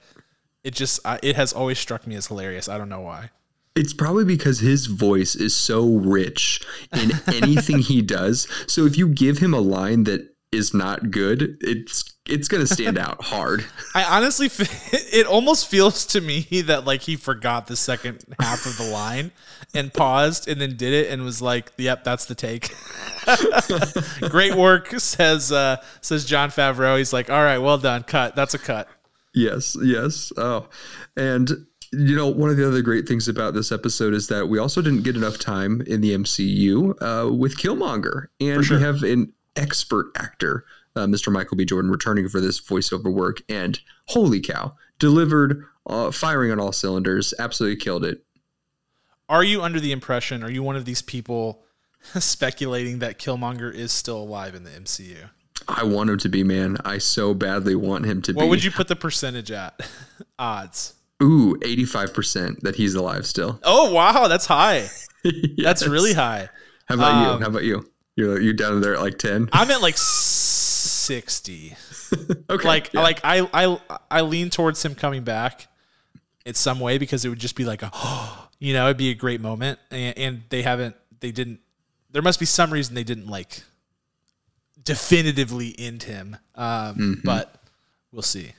it 0.64 0.74
just 0.74 1.00
I, 1.06 1.18
it 1.22 1.36
has 1.36 1.52
always 1.52 1.78
struck 1.78 2.06
me 2.06 2.14
as 2.16 2.26
hilarious. 2.26 2.68
I 2.68 2.78
don't 2.78 2.88
know 2.88 3.00
why. 3.00 3.30
It's 3.74 3.92
probably 3.92 4.24
because 4.24 4.60
his 4.60 4.86
voice 4.86 5.34
is 5.34 5.54
so 5.54 5.86
rich 5.86 6.60
in 6.94 7.12
anything 7.34 7.80
he 7.80 8.00
does. 8.00 8.48
So 8.66 8.86
if 8.86 8.96
you 8.96 9.08
give 9.08 9.38
him 9.38 9.52
a 9.52 9.60
line 9.60 10.04
that 10.04 10.35
is 10.56 10.74
not 10.74 11.10
good, 11.10 11.58
it's 11.60 12.16
it's 12.28 12.48
going 12.48 12.64
to 12.64 12.72
stand 12.72 12.98
out 13.06 13.22
hard. 13.22 13.64
I 13.94 14.04
honestly, 14.04 14.46
it 14.92 15.26
almost 15.26 15.68
feels 15.68 16.06
to 16.06 16.20
me 16.20 16.42
that 16.62 16.84
like 16.84 17.02
he 17.02 17.16
forgot 17.16 17.66
the 17.66 17.76
second 17.76 18.24
half 18.40 18.66
of 18.66 18.76
the 18.76 18.84
line 18.84 19.32
and 19.74 19.92
paused 19.92 20.48
and 20.48 20.60
then 20.60 20.76
did 20.76 20.92
it 20.92 21.12
and 21.12 21.22
was 21.22 21.40
like, 21.40 21.72
"Yep, 21.76 22.04
that's 22.04 22.26
the 22.26 22.34
take." 22.34 22.74
Great 24.30 24.54
work, 24.54 24.88
says 24.98 25.52
uh, 25.52 25.76
says 26.00 26.24
Jon 26.24 26.50
Favreau. 26.50 26.98
He's 26.98 27.12
like, 27.12 27.30
"All 27.30 27.42
right, 27.42 27.58
well 27.58 27.78
done. 27.78 28.02
Cut. 28.02 28.34
That's 28.34 28.54
a 28.54 28.58
cut." 28.58 28.88
Yes, 29.34 29.76
yes. 29.82 30.32
Oh, 30.36 30.68
and 31.16 31.50
you 31.92 32.16
know, 32.16 32.28
one 32.28 32.50
of 32.50 32.56
the 32.56 32.66
other 32.66 32.82
great 32.82 33.06
things 33.06 33.28
about 33.28 33.54
this 33.54 33.70
episode 33.70 34.12
is 34.12 34.28
that 34.28 34.48
we 34.48 34.58
also 34.58 34.82
didn't 34.82 35.02
get 35.02 35.16
enough 35.16 35.38
time 35.38 35.82
in 35.86 36.00
the 36.00 36.14
MCU 36.16 36.90
uh, 37.00 37.32
with 37.32 37.56
Killmonger, 37.56 38.26
and 38.40 38.64
sure. 38.64 38.78
we 38.78 38.82
have 38.82 39.02
an 39.02 39.32
expert 39.56 40.06
actor, 40.16 40.64
uh, 40.94 41.06
Mr. 41.06 41.32
Michael 41.32 41.56
B. 41.56 41.64
Jordan, 41.64 41.90
returning 41.90 42.28
for 42.28 42.40
this 42.40 42.60
voiceover 42.60 43.12
work, 43.12 43.42
and 43.48 43.78
holy 44.06 44.40
cow, 44.40 44.74
delivered, 44.98 45.64
uh, 45.86 46.10
firing 46.10 46.50
on 46.52 46.60
all 46.60 46.72
cylinders, 46.72 47.32
absolutely 47.38 47.76
killed 47.76 48.04
it. 48.04 48.22
Are 49.28 49.44
you 49.44 49.62
under 49.62 49.80
the 49.80 49.92
impression? 49.92 50.42
Are 50.42 50.50
you 50.50 50.62
one 50.62 50.76
of 50.76 50.84
these 50.84 51.02
people 51.02 51.64
speculating 52.18 53.00
that 53.00 53.18
Killmonger 53.18 53.72
is 53.74 53.92
still 53.92 54.18
alive 54.18 54.54
in 54.54 54.64
the 54.64 54.70
MCU? 54.70 55.28
I 55.68 55.84
want 55.84 56.10
him 56.10 56.18
to 56.18 56.28
be, 56.28 56.44
man. 56.44 56.76
I 56.84 56.98
so 56.98 57.34
badly 57.34 57.74
want 57.74 58.04
him 58.04 58.22
to 58.22 58.32
What 58.32 58.42
be. 58.44 58.48
would 58.48 58.62
you 58.64 58.70
put 58.70 58.88
the 58.88 58.94
percentage 58.96 59.50
at? 59.50 59.80
Odds. 60.38 60.94
Ooh, 61.22 61.56
85% 61.62 62.60
that 62.60 62.76
he's 62.76 62.94
alive 62.94 63.26
still. 63.26 63.58
Oh 63.64 63.92
wow, 63.92 64.28
that's 64.28 64.46
high. 64.46 64.88
That's 65.58 65.84
really 65.86 66.12
high. 66.12 66.48
How 66.84 66.94
about 66.94 67.12
Um, 67.14 67.22
you? 67.38 67.40
How 67.44 67.50
about 67.50 67.64
you? 67.64 67.90
You're 68.16 68.40
you 68.40 68.54
down 68.54 68.80
there 68.80 68.94
at 68.94 69.00
like 69.00 69.18
10? 69.18 69.50
I'm 69.52 69.70
at 69.70 69.82
like 69.82 69.96
60. 69.98 71.76
okay. 72.50 72.66
Like 72.68 72.92
yeah. 72.92 73.00
like 73.02 73.20
I 73.22 73.48
I 73.52 73.78
I 74.10 74.22
lean 74.22 74.50
towards 74.50 74.84
him 74.84 74.94
coming 74.94 75.22
back 75.22 75.68
in 76.44 76.54
some 76.54 76.80
way 76.80 76.98
because 76.98 77.24
it 77.24 77.28
would 77.28 77.38
just 77.38 77.56
be 77.56 77.64
like 77.64 77.82
a 77.82 77.92
you 78.58 78.72
know, 78.72 78.86
it'd 78.86 78.96
be 78.96 79.10
a 79.10 79.14
great 79.14 79.40
moment 79.40 79.78
and, 79.90 80.16
and 80.16 80.42
they 80.48 80.62
haven't 80.62 80.96
they 81.20 81.30
didn't 81.30 81.60
there 82.10 82.22
must 82.22 82.40
be 82.40 82.46
some 82.46 82.72
reason 82.72 82.94
they 82.94 83.04
didn't 83.04 83.26
like 83.26 83.62
definitively 84.82 85.74
end 85.78 86.04
him. 86.04 86.38
Um 86.54 87.20
but 87.22 87.54
we'll 88.12 88.22
see. 88.22 88.52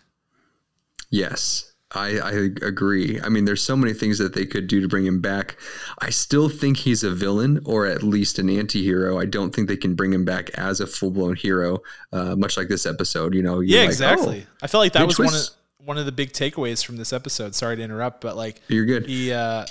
Yes, 1.10 1.72
I, 1.98 2.18
I 2.18 2.32
agree. 2.62 3.20
I 3.22 3.30
mean, 3.30 3.46
there's 3.46 3.64
so 3.64 3.76
many 3.76 3.94
things 3.94 4.18
that 4.20 4.34
they 4.34 4.46
could 4.46 4.68
do 4.68 4.80
to 4.82 4.88
bring 4.88 5.06
him 5.06 5.20
back. 5.20 5.58
I 6.00 6.10
still 6.10 6.50
think 6.50 6.78
he's 6.78 7.04
a 7.04 7.12
villain 7.12 7.60
or 7.66 7.86
at 7.86 8.04
least 8.04 8.40
an 8.40 8.50
anti-hero. 8.50 9.20
I 9.20 9.26
don't 9.26 9.54
think 9.54 9.68
they 9.68 9.78
can 9.78 9.96
bring 9.96 10.14
him 10.14 10.24
back 10.26 10.50
as 10.52 10.80
a 10.80 10.88
full-blown 10.88 11.36
hero, 11.36 11.80
uh, 12.14 12.36
much 12.36 12.58
like 12.58 12.68
this 12.68 12.86
episode. 12.86 13.34
You 13.34 13.44
know, 13.44 13.60
Yeah, 13.60 13.80
like, 13.82 13.90
exactly. 13.90 14.46
"Oh, 14.48 14.58
I 14.62 14.68
felt 14.68 14.84
like 14.84 14.94
that 14.94 15.06
was 15.06 15.20
one 15.20 15.34
of 15.34 15.50
one 15.88 15.98
of 15.98 16.06
the 16.06 16.12
big 16.12 16.34
takeaways 16.34 16.86
from 16.86 16.98
this 16.98 17.14
episode. 17.14 17.56
Sorry 17.56 17.78
to 17.78 17.82
interrupt, 17.82 18.22
but 18.22 18.36
like 18.36 18.62
you're 18.68 18.86
good. 18.86 19.06
he 19.08 19.32
uh 19.32 19.66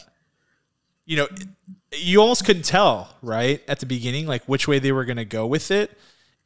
you 1.04 1.16
know 1.16 1.28
you 1.92 2.20
almost 2.20 2.44
couldn't 2.44 2.64
tell 2.64 3.14
right 3.22 3.62
at 3.68 3.80
the 3.80 3.86
beginning 3.86 4.26
like 4.26 4.44
which 4.46 4.66
way 4.66 4.78
they 4.78 4.92
were 4.92 5.04
going 5.04 5.16
to 5.16 5.24
go 5.24 5.46
with 5.46 5.70
it 5.70 5.96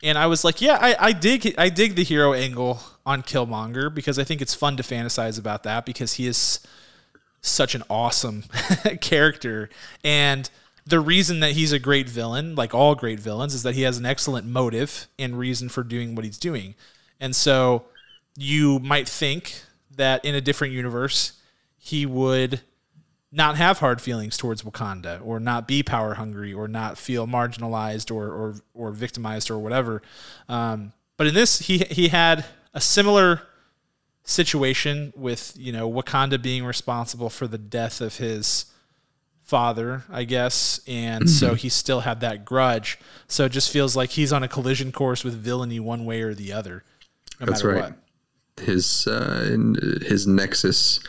and 0.03 0.19
i 0.19 0.27
was 0.27 0.45
like 0.45 0.61
yeah 0.61 0.79
I, 0.81 0.97
I 0.99 1.13
dig 1.13 1.55
i 1.59 1.69
dig 1.69 1.95
the 1.95 2.05
hero 2.05 2.33
angle 2.33 2.81
on 3.05 3.23
killmonger 3.23 3.93
because 3.93 4.19
i 4.19 4.25
think 4.25 4.41
it's 4.41 4.55
fun 4.55 4.77
to 4.77 4.83
fantasize 4.83 5.39
about 5.39 5.63
that 5.65 5.87
because 5.87 6.15
he 6.15 6.27
is 6.27 6.61
such 7.41 7.75
an 7.75 7.83
awesome 7.89 8.45
character. 9.01 9.71
And 10.05 10.51
the 10.87 11.01
reason 11.01 11.41
that 11.41 11.53
he's 11.53 11.73
a 11.73 11.79
great 11.79 12.09
villain 12.09 12.55
like 12.55 12.75
all 12.75 12.95
great 12.95 13.21
villains 13.21 13.55
is 13.55 13.63
that 13.63 13.75
he 13.75 13.83
has 13.83 13.99
an 13.99 14.07
excellent 14.07 14.47
motive 14.47 15.09
and 15.19 15.39
reason 15.39 15.69
for 15.69 15.83
doing 15.83 16.15
what 16.15 16.25
he's 16.25 16.39
doing. 16.39 16.75
And 17.21 17.35
so 17.37 17.85
you 18.37 18.79
might 18.79 19.09
think 19.09 19.63
that 19.97 20.25
in 20.25 20.35
a 20.35 20.41
different 20.41 20.73
universe 20.73 21.33
he 21.79 22.07
would 22.07 22.61
not 23.33 23.57
have 23.57 23.79
hard 23.79 24.01
feelings 24.01 24.37
towards 24.37 24.63
Wakanda 24.63 25.21
or 25.25 25.39
not 25.39 25.69
be 25.69 25.83
power 25.83 26.15
hungry 26.15 26.53
or 26.53 26.67
not 26.67 26.99
feel 26.99 27.27
marginalized 27.27 28.15
or 28.15 28.29
or, 28.29 28.55
or 28.75 28.91
victimized 28.91 29.51
or 29.51 29.59
whatever. 29.59 30.03
Um, 30.49 30.93
but 31.17 31.27
in 31.27 31.35
this, 31.35 31.61
he 31.61 31.79
he 31.79 32.09
had 32.09 32.45
a 32.75 32.81
similar 32.81 33.43
situation 34.25 35.13
with 35.17 35.55
you 35.57 35.73
know 35.73 35.91
Wakanda 35.91 36.41
being 36.41 36.65
responsible 36.65 37.31
for 37.31 37.47
the 37.47 37.59
death 37.59 38.01
of 38.01 38.17
his 38.17 38.67
father, 39.43 40.05
I 40.09 40.25
guess, 40.25 40.81
and 40.87 41.29
so 41.29 41.55
he 41.55 41.69
still 41.69 42.01
had 42.01 42.21
that 42.21 42.45
grudge. 42.45 42.99
So 43.27 43.47
it 43.47 43.53
just 43.53 43.71
feels 43.71 43.97
like 43.97 44.11
he's 44.11 44.33
on 44.33 44.43
a 44.43 44.49
collision 44.49 44.93
course 44.93 45.25
with 45.25 45.35
villainy 45.35 45.81
one 45.81 46.05
way 46.05 46.23
or 46.23 46.35
the 46.35 46.53
other. 46.53 46.85
No 47.41 47.47
That's 47.47 47.65
matter 47.65 47.75
right. 47.75 47.93
what. 47.93 48.65
His 48.65 49.07
uh, 49.07 49.57
his 50.03 50.27
Nexus 50.27 51.01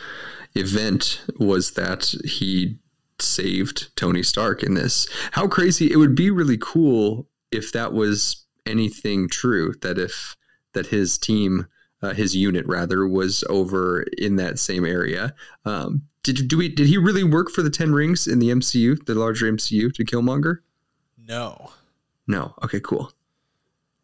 event 0.54 1.24
was 1.38 1.72
that 1.72 2.14
he 2.24 2.78
saved 3.18 3.94
Tony 3.96 4.22
Stark 4.22 4.62
in 4.62 4.74
this. 4.74 5.08
How 5.32 5.46
crazy! 5.46 5.90
It 5.90 5.96
would 5.96 6.14
be 6.14 6.30
really 6.30 6.58
cool 6.60 7.28
if 7.50 7.72
that 7.72 7.92
was 7.92 8.44
anything 8.66 9.28
true. 9.28 9.74
That 9.82 9.98
if 9.98 10.36
that 10.72 10.86
his 10.86 11.18
team, 11.18 11.66
uh, 12.02 12.14
his 12.14 12.34
unit 12.34 12.66
rather, 12.66 13.06
was 13.06 13.44
over 13.48 14.02
in 14.18 14.36
that 14.36 14.58
same 14.58 14.84
area. 14.84 15.34
Um, 15.64 16.02
did 16.22 16.48
do 16.48 16.58
we? 16.58 16.68
Did 16.68 16.86
he 16.86 16.98
really 16.98 17.24
work 17.24 17.50
for 17.50 17.62
the 17.62 17.70
Ten 17.70 17.92
Rings 17.92 18.26
in 18.26 18.38
the 18.38 18.50
MCU, 18.50 19.04
the 19.06 19.14
larger 19.14 19.50
MCU, 19.50 19.92
to 19.94 20.04
Killmonger? 20.04 20.58
No. 21.16 21.70
No. 22.26 22.54
Okay. 22.62 22.80
Cool. 22.80 23.12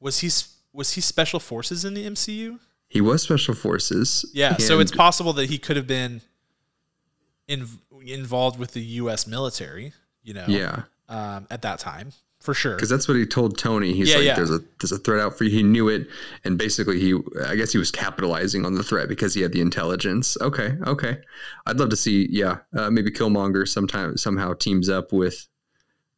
Was 0.01 0.21
he 0.21 0.31
was 0.73 0.93
he 0.93 1.01
special 1.01 1.41
forces 1.41 1.85
in 1.85 1.95
the 1.95 2.07
MCU? 2.07 2.59
He 2.89 3.03
was 3.03 3.23
Special 3.23 3.55
Forces. 3.55 4.25
Yeah, 4.33 4.57
so 4.57 4.81
it's 4.81 4.91
possible 4.91 5.35
that 5.35 5.51
he 5.51 5.59
could 5.59 5.77
have 5.77 5.87
been 5.87 6.23
in, 7.49 7.67
involved 8.05 8.59
with 8.59 8.73
the 8.73 8.83
U.S. 8.83 9.27
military. 9.27 9.93
You 10.23 10.35
know, 10.35 10.45
yeah. 10.47 10.83
um, 11.09 11.47
at 11.51 11.63
that 11.63 11.79
time 11.79 12.13
for 12.41 12.55
sure. 12.55 12.75
because 12.75 12.89
that's 12.89 13.09
what 13.09 13.17
he 13.17 13.27
told 13.27 13.59
Tony. 13.59 13.93
He's 13.93 14.11
Yeah, 14.11 14.17
like, 14.17 14.25
yeah. 14.27 14.35
"There's 14.37 14.51
a 14.51 14.61
there's 14.81 14.93
a 14.93 14.99
threat 14.99 15.21
out 15.21 15.37
for 15.37 15.45
you." 15.45 15.51
He 15.51 15.63
knew 15.63 15.89
it, 15.89 16.07
and 16.45 16.59
basically, 16.59 17.01
he 17.01 17.19
I 17.47 17.57
guess 17.57 17.73
he 17.73 17.79
was 17.79 17.91
capitalizing 17.91 18.65
on 18.65 18.75
the 18.75 18.83
threat 18.83 19.09
because 19.09 19.35
he 19.35 19.41
had 19.43 19.53
the 19.53 19.61
intelligence. 19.61 20.37
Okay, 20.41 20.77
okay, 20.87 21.19
I'd 21.67 21.79
love 21.79 21.91
to 21.91 21.97
see, 21.97 22.29
yeah, 22.31 22.59
uh, 22.77 22.91
maybe 22.91 23.11
Killmonger 23.11 23.67
sometime 23.67 24.17
somehow 24.17 24.55
teams 24.55 24.89
up 24.89 25.13
with 25.13 25.49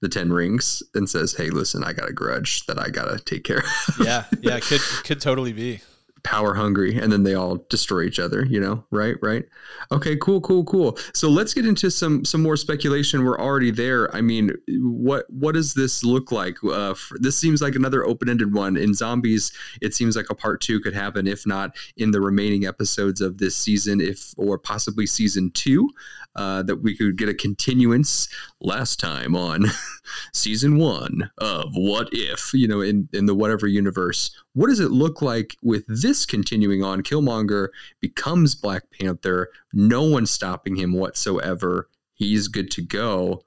the 0.00 0.08
Ten 0.08 0.32
Rings 0.32 0.82
and 0.94 1.08
says, 1.08 1.34
"Hey, 1.34 1.50
listen, 1.50 1.84
I 1.84 1.92
got 1.92 2.08
a 2.08 2.12
grudge 2.12 2.66
that 2.66 2.78
I 2.78 2.88
gotta 2.90 3.18
take 3.18 3.44
care 3.44 3.58
of." 3.58 3.96
yeah, 4.04 4.24
yeah, 4.40 4.60
could 4.60 4.80
could 5.04 5.20
totally 5.20 5.52
be. 5.52 5.80
Power 6.22 6.54
hungry 6.54 6.98
and 6.98 7.12
then 7.12 7.22
they 7.22 7.34
all 7.34 7.64
destroy 7.68 8.02
each 8.02 8.18
other 8.18 8.44
you 8.46 8.60
know? 8.60 8.84
Right 8.90 9.16
right? 9.22 9.44
Okay 9.92 10.16
cool 10.16 10.40
cool 10.40 10.64
cool. 10.64 10.98
So 11.14 11.28
let's 11.28 11.54
get 11.54 11.66
into 11.66 11.90
some 11.90 12.24
some 12.24 12.42
more 12.42 12.56
speculation. 12.56 13.24
We're 13.24 13.40
already 13.40 13.70
there. 13.70 14.14
I 14.14 14.20
mean 14.20 14.52
what 14.68 15.26
what 15.30 15.54
does 15.54 15.74
this 15.74 16.04
look 16.04 16.32
like? 16.32 16.56
Uh 16.64 16.90
f 16.90 17.12
this 17.16 17.38
seems 17.38 17.62
like 17.62 17.74
another 17.74 18.04
open-ended 18.04 18.52
one. 18.52 18.76
In 18.76 18.94
zombies 18.94 19.52
it 19.80 19.94
seems 19.94 20.16
like 20.16 20.30
a 20.30 20.34
part 20.34 20.60
two 20.60 20.80
could 20.80 20.94
happen 20.94 21.26
if 21.26 21.46
not 21.46 21.76
in 21.96 22.10
the 22.10 22.20
remaining 22.20 22.66
episodes 22.66 23.20
of 23.20 23.38
this 23.38 23.56
season 23.56 24.00
if 24.00 24.34
or 24.36 24.58
possibly 24.58 25.06
season 25.06 25.50
two 25.52 25.90
uh, 26.36 26.62
that 26.62 26.76
we 26.76 26.96
could 26.96 27.16
get 27.16 27.28
a 27.28 27.34
continuance 27.34 28.28
last 28.60 29.00
time 29.00 29.34
on 29.34 29.66
season 30.32 30.78
one 30.78 31.30
of 31.38 31.70
What 31.74 32.08
If, 32.12 32.52
you 32.54 32.68
know, 32.68 32.80
in, 32.80 33.08
in 33.12 33.26
the 33.26 33.34
whatever 33.34 33.66
universe. 33.66 34.30
What 34.54 34.68
does 34.68 34.80
it 34.80 34.90
look 34.90 35.22
like 35.22 35.56
with 35.62 35.84
this 35.88 36.26
continuing 36.26 36.84
on? 36.84 37.02
Killmonger 37.02 37.68
becomes 38.00 38.54
Black 38.54 38.84
Panther, 38.90 39.48
no 39.72 40.02
one's 40.02 40.30
stopping 40.30 40.76
him 40.76 40.92
whatsoever. 40.92 41.88
He's 42.14 42.48
good 42.48 42.70
to 42.72 42.82
go. 42.82 43.42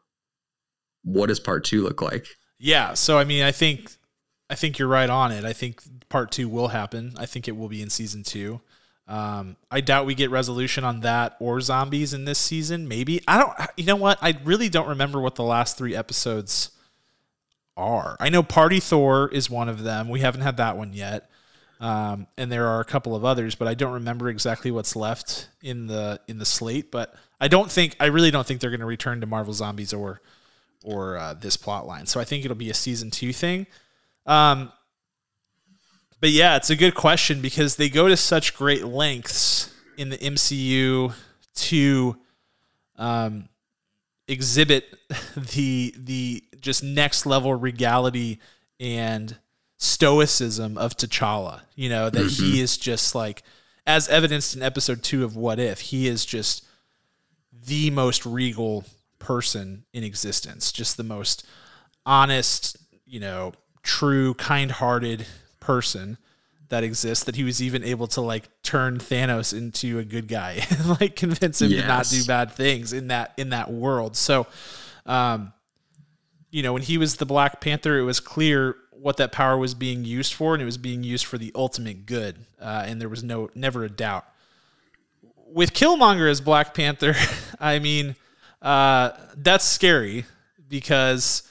What 1.03 1.27
does 1.27 1.39
part 1.39 1.63
two 1.63 1.83
look 1.83 2.01
like? 2.01 2.27
Yeah, 2.57 2.93
so 2.93 3.17
I 3.17 3.23
mean, 3.23 3.43
I 3.43 3.51
think 3.51 3.97
I 4.49 4.55
think 4.55 4.79
you're 4.79 4.87
right 4.87 5.09
on 5.09 5.31
it. 5.31 5.45
I 5.45 5.53
think 5.53 5.81
part 6.09 6.31
two 6.31 6.47
will 6.47 6.69
happen. 6.69 7.13
I 7.17 7.25
think 7.25 7.47
it 7.47 7.57
will 7.57 7.69
be 7.69 7.81
in 7.81 7.89
season 7.89 8.23
two. 8.23 8.61
Um, 9.07 9.57
I 9.69 9.81
doubt 9.81 10.05
we 10.05 10.15
get 10.15 10.29
resolution 10.29 10.83
on 10.83 11.01
that 11.01 11.35
or 11.39 11.59
zombies 11.59 12.13
in 12.13 12.25
this 12.25 12.39
season. 12.39 12.87
Maybe 12.87 13.21
I 13.27 13.37
don't. 13.37 13.53
You 13.77 13.85
know 13.85 13.95
what? 13.95 14.17
I 14.21 14.37
really 14.43 14.69
don't 14.69 14.87
remember 14.87 15.19
what 15.19 15.35
the 15.35 15.43
last 15.43 15.77
three 15.77 15.95
episodes 15.95 16.71
are. 17.75 18.15
I 18.19 18.29
know 18.29 18.43
Party 18.43 18.79
Thor 18.79 19.29
is 19.29 19.49
one 19.49 19.67
of 19.67 19.83
them. 19.83 20.09
We 20.09 20.21
haven't 20.21 20.41
had 20.41 20.57
that 20.57 20.77
one 20.77 20.93
yet. 20.93 21.29
Um, 21.79 22.27
and 22.37 22.49
there 22.49 22.67
are 22.67 22.79
a 22.79 22.85
couple 22.85 23.13
of 23.13 23.25
others, 23.25 23.55
but 23.55 23.67
I 23.67 23.73
don't 23.73 23.93
remember 23.93 24.29
exactly 24.29 24.71
what's 24.71 24.95
left 24.95 25.49
in 25.61 25.87
the 25.87 26.21
in 26.29 26.37
the 26.37 26.45
slate. 26.45 26.91
But 26.91 27.13
I 27.41 27.49
don't 27.49 27.69
think 27.69 27.97
I 27.99 28.05
really 28.05 28.31
don't 28.31 28.47
think 28.47 28.61
they're 28.61 28.69
going 28.69 28.79
to 28.79 28.85
return 28.85 29.19
to 29.19 29.27
Marvel 29.27 29.53
Zombies 29.53 29.91
or 29.91 30.21
or 30.83 31.17
uh, 31.17 31.33
this 31.33 31.57
plot 31.57 31.85
line. 31.85 32.05
So 32.05 32.21
I 32.21 32.23
think 32.23 32.45
it'll 32.45 32.55
be 32.55 32.69
a 32.69 32.73
season 32.73 33.11
two 33.11 33.33
thing. 33.33 33.67
Um, 34.25 34.71
but 36.23 36.31
yeah, 36.31 36.55
it's 36.55 36.69
a 36.69 36.77
good 36.77 36.95
question 36.95 37.41
because 37.41 37.75
they 37.75 37.89
go 37.89 38.07
to 38.07 38.15
such 38.15 38.55
great 38.55 38.85
lengths 38.85 39.73
in 39.97 40.07
the 40.07 40.17
MCU 40.17 41.13
to 41.53 42.17
um, 42.95 43.49
exhibit 44.25 44.85
the 45.35 45.93
the 45.97 46.41
just 46.61 46.81
next 46.81 47.25
level 47.25 47.53
regality 47.53 48.39
and 48.79 49.35
stoicism 49.75 50.77
of 50.77 50.95
T'Challa. 50.95 51.63
You 51.75 51.89
know 51.89 52.09
that 52.09 52.31
he 52.31 52.61
is 52.61 52.77
just 52.77 53.13
like, 53.13 53.43
as 53.85 54.07
evidenced 54.07 54.55
in 54.55 54.61
episode 54.61 55.03
two 55.03 55.25
of 55.25 55.35
What 55.35 55.59
If, 55.59 55.81
he 55.81 56.07
is 56.07 56.23
just 56.23 56.65
the 57.51 57.89
most 57.89 58.25
regal 58.25 58.85
person 59.19 59.83
in 59.91 60.05
existence, 60.05 60.71
just 60.71 60.95
the 60.95 61.03
most 61.03 61.45
honest, 62.05 62.77
you 63.05 63.19
know, 63.19 63.51
true, 63.81 64.35
kind-hearted 64.35 65.25
person 65.63 66.17
that 66.69 66.83
exists 66.83 67.25
that 67.25 67.35
he 67.35 67.43
was 67.43 67.61
even 67.61 67.83
able 67.83 68.07
to 68.07 68.21
like 68.21 68.49
turn 68.63 68.97
Thanos 68.97 69.55
into 69.55 69.99
a 69.99 70.03
good 70.03 70.27
guy 70.27 70.65
and 70.69 70.99
like 70.99 71.15
convince 71.15 71.61
him 71.61 71.69
to 71.69 71.87
not 71.87 72.07
do 72.07 72.23
bad 72.25 72.51
things 72.51 72.93
in 72.93 73.07
that 73.07 73.33
in 73.37 73.49
that 73.49 73.71
world. 73.71 74.15
So 74.15 74.47
um 75.05 75.53
you 76.53 76.61
know, 76.61 76.71
when 76.71 76.83
he 76.83 76.99
was 76.99 77.15
the 77.15 77.25
Black 77.25 77.61
Panther, 77.61 77.97
it 77.97 78.03
was 78.03 78.19
clear 78.19 78.75
what 78.91 79.17
that 79.17 79.31
power 79.31 79.57
was 79.57 79.73
being 79.73 80.05
used 80.05 80.33
for, 80.33 80.53
and 80.53 80.61
it 80.61 80.65
was 80.65 80.77
being 80.77 81.03
used 81.03 81.25
for 81.25 81.39
the 81.39 81.51
ultimate 81.55 82.05
good, 82.05 82.37
uh, 82.61 82.83
and 82.85 83.01
there 83.01 83.09
was 83.09 83.23
no 83.23 83.49
never 83.55 83.83
a 83.83 83.89
doubt. 83.89 84.23
With 85.47 85.73
Killmonger 85.73 86.29
as 86.29 86.41
Black 86.41 86.75
Panther, 86.75 87.15
I 87.59 87.79
mean, 87.79 88.15
uh, 88.61 89.11
that's 89.35 89.65
scary 89.65 90.25
because 90.69 91.41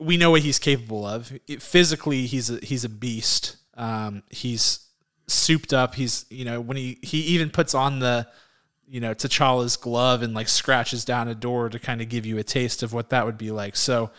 we 0.00 0.16
know 0.16 0.30
what 0.32 0.42
he's 0.42 0.58
capable 0.58 1.06
of. 1.06 1.32
It- 1.46 1.62
physically, 1.62 2.26
he's 2.26 2.50
a, 2.50 2.58
he's 2.64 2.84
a 2.84 2.88
beast. 2.88 3.56
Um, 3.74 4.22
he's 4.30 4.86
souped 5.28 5.72
up. 5.72 5.94
He's 5.94 6.26
you 6.30 6.44
know 6.44 6.60
when 6.60 6.76
he 6.76 6.98
he 7.02 7.18
even 7.34 7.50
puts 7.50 7.74
on 7.74 8.00
the 8.00 8.26
you 8.88 9.00
know 9.00 9.14
T'Challa's 9.14 9.76
glove 9.76 10.22
and 10.22 10.34
like 10.34 10.48
scratches 10.48 11.04
down 11.04 11.28
a 11.28 11.34
door 11.34 11.68
to 11.68 11.78
kind 11.78 12.00
of 12.00 12.08
give 12.08 12.26
you 12.26 12.38
a 12.38 12.42
taste 12.42 12.82
of 12.82 12.92
what 12.92 13.10
that 13.10 13.24
would 13.26 13.38
be 13.38 13.50
like. 13.52 13.76
So, 13.76 14.10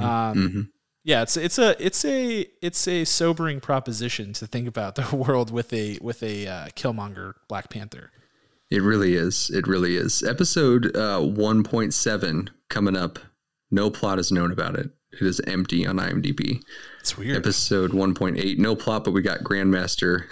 um, 0.00 0.70
Yeah, 1.06 1.20
it's 1.22 1.36
it's 1.36 1.58
a 1.58 1.76
it's 1.84 2.04
a 2.06 2.46
it's 2.62 2.88
a 2.88 3.04
sobering 3.04 3.60
proposition 3.60 4.32
to 4.34 4.46
think 4.46 4.66
about 4.66 4.94
the 4.94 5.14
world 5.28 5.50
with 5.50 5.70
a 5.74 5.98
with 6.00 6.22
a 6.22 6.46
uh, 6.46 6.66
Killmonger 6.68 7.34
Black 7.48 7.68
Panther. 7.68 8.10
It 8.70 8.82
really 8.82 9.14
is. 9.14 9.50
It 9.50 9.66
really 9.66 9.96
is. 9.96 10.22
Episode 10.24 10.96
uh, 10.96 11.20
1.7 11.20 12.48
coming 12.70 12.96
up. 12.96 13.18
No 13.70 13.90
plot 13.90 14.18
is 14.18 14.32
known 14.32 14.50
about 14.50 14.74
it. 14.76 14.90
It 15.20 15.26
is 15.26 15.40
empty 15.46 15.86
on 15.86 15.96
IMDb. 15.96 16.62
It's 17.00 17.16
weird. 17.16 17.36
Episode 17.36 17.92
1.8, 17.92 18.58
no 18.58 18.74
plot, 18.76 19.04
but 19.04 19.12
we 19.12 19.22
got 19.22 19.40
Grandmaster 19.40 20.24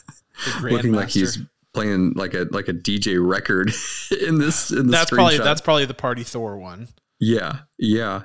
looking 0.62 0.92
like 0.92 1.10
he's 1.10 1.38
playing 1.72 2.12
like 2.14 2.34
a 2.34 2.46
like 2.50 2.68
a 2.68 2.72
DJ 2.72 3.24
record 3.24 3.72
in 4.26 4.38
this 4.38 4.70
in 4.70 4.86
the 4.86 4.92
That's 4.92 5.10
probably 5.10 5.38
that's 5.38 5.60
probably 5.60 5.84
the 5.84 5.94
Party 5.94 6.22
Thor 6.22 6.56
one. 6.58 6.88
Yeah, 7.18 7.60
yeah. 7.78 8.22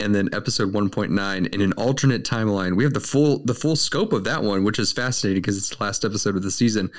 And 0.00 0.14
then 0.14 0.28
episode 0.32 0.72
1.9 0.72 1.52
in 1.52 1.60
an 1.60 1.72
alternate 1.72 2.24
timeline, 2.24 2.76
we 2.76 2.84
have 2.84 2.94
the 2.94 3.00
full 3.00 3.44
the 3.44 3.54
full 3.54 3.76
scope 3.76 4.12
of 4.12 4.24
that 4.24 4.42
one, 4.42 4.64
which 4.64 4.78
is 4.78 4.92
fascinating 4.92 5.42
because 5.42 5.58
it's 5.58 5.70
the 5.70 5.82
last 5.82 6.04
episode 6.04 6.36
of 6.36 6.42
the 6.42 6.50
season. 6.50 6.90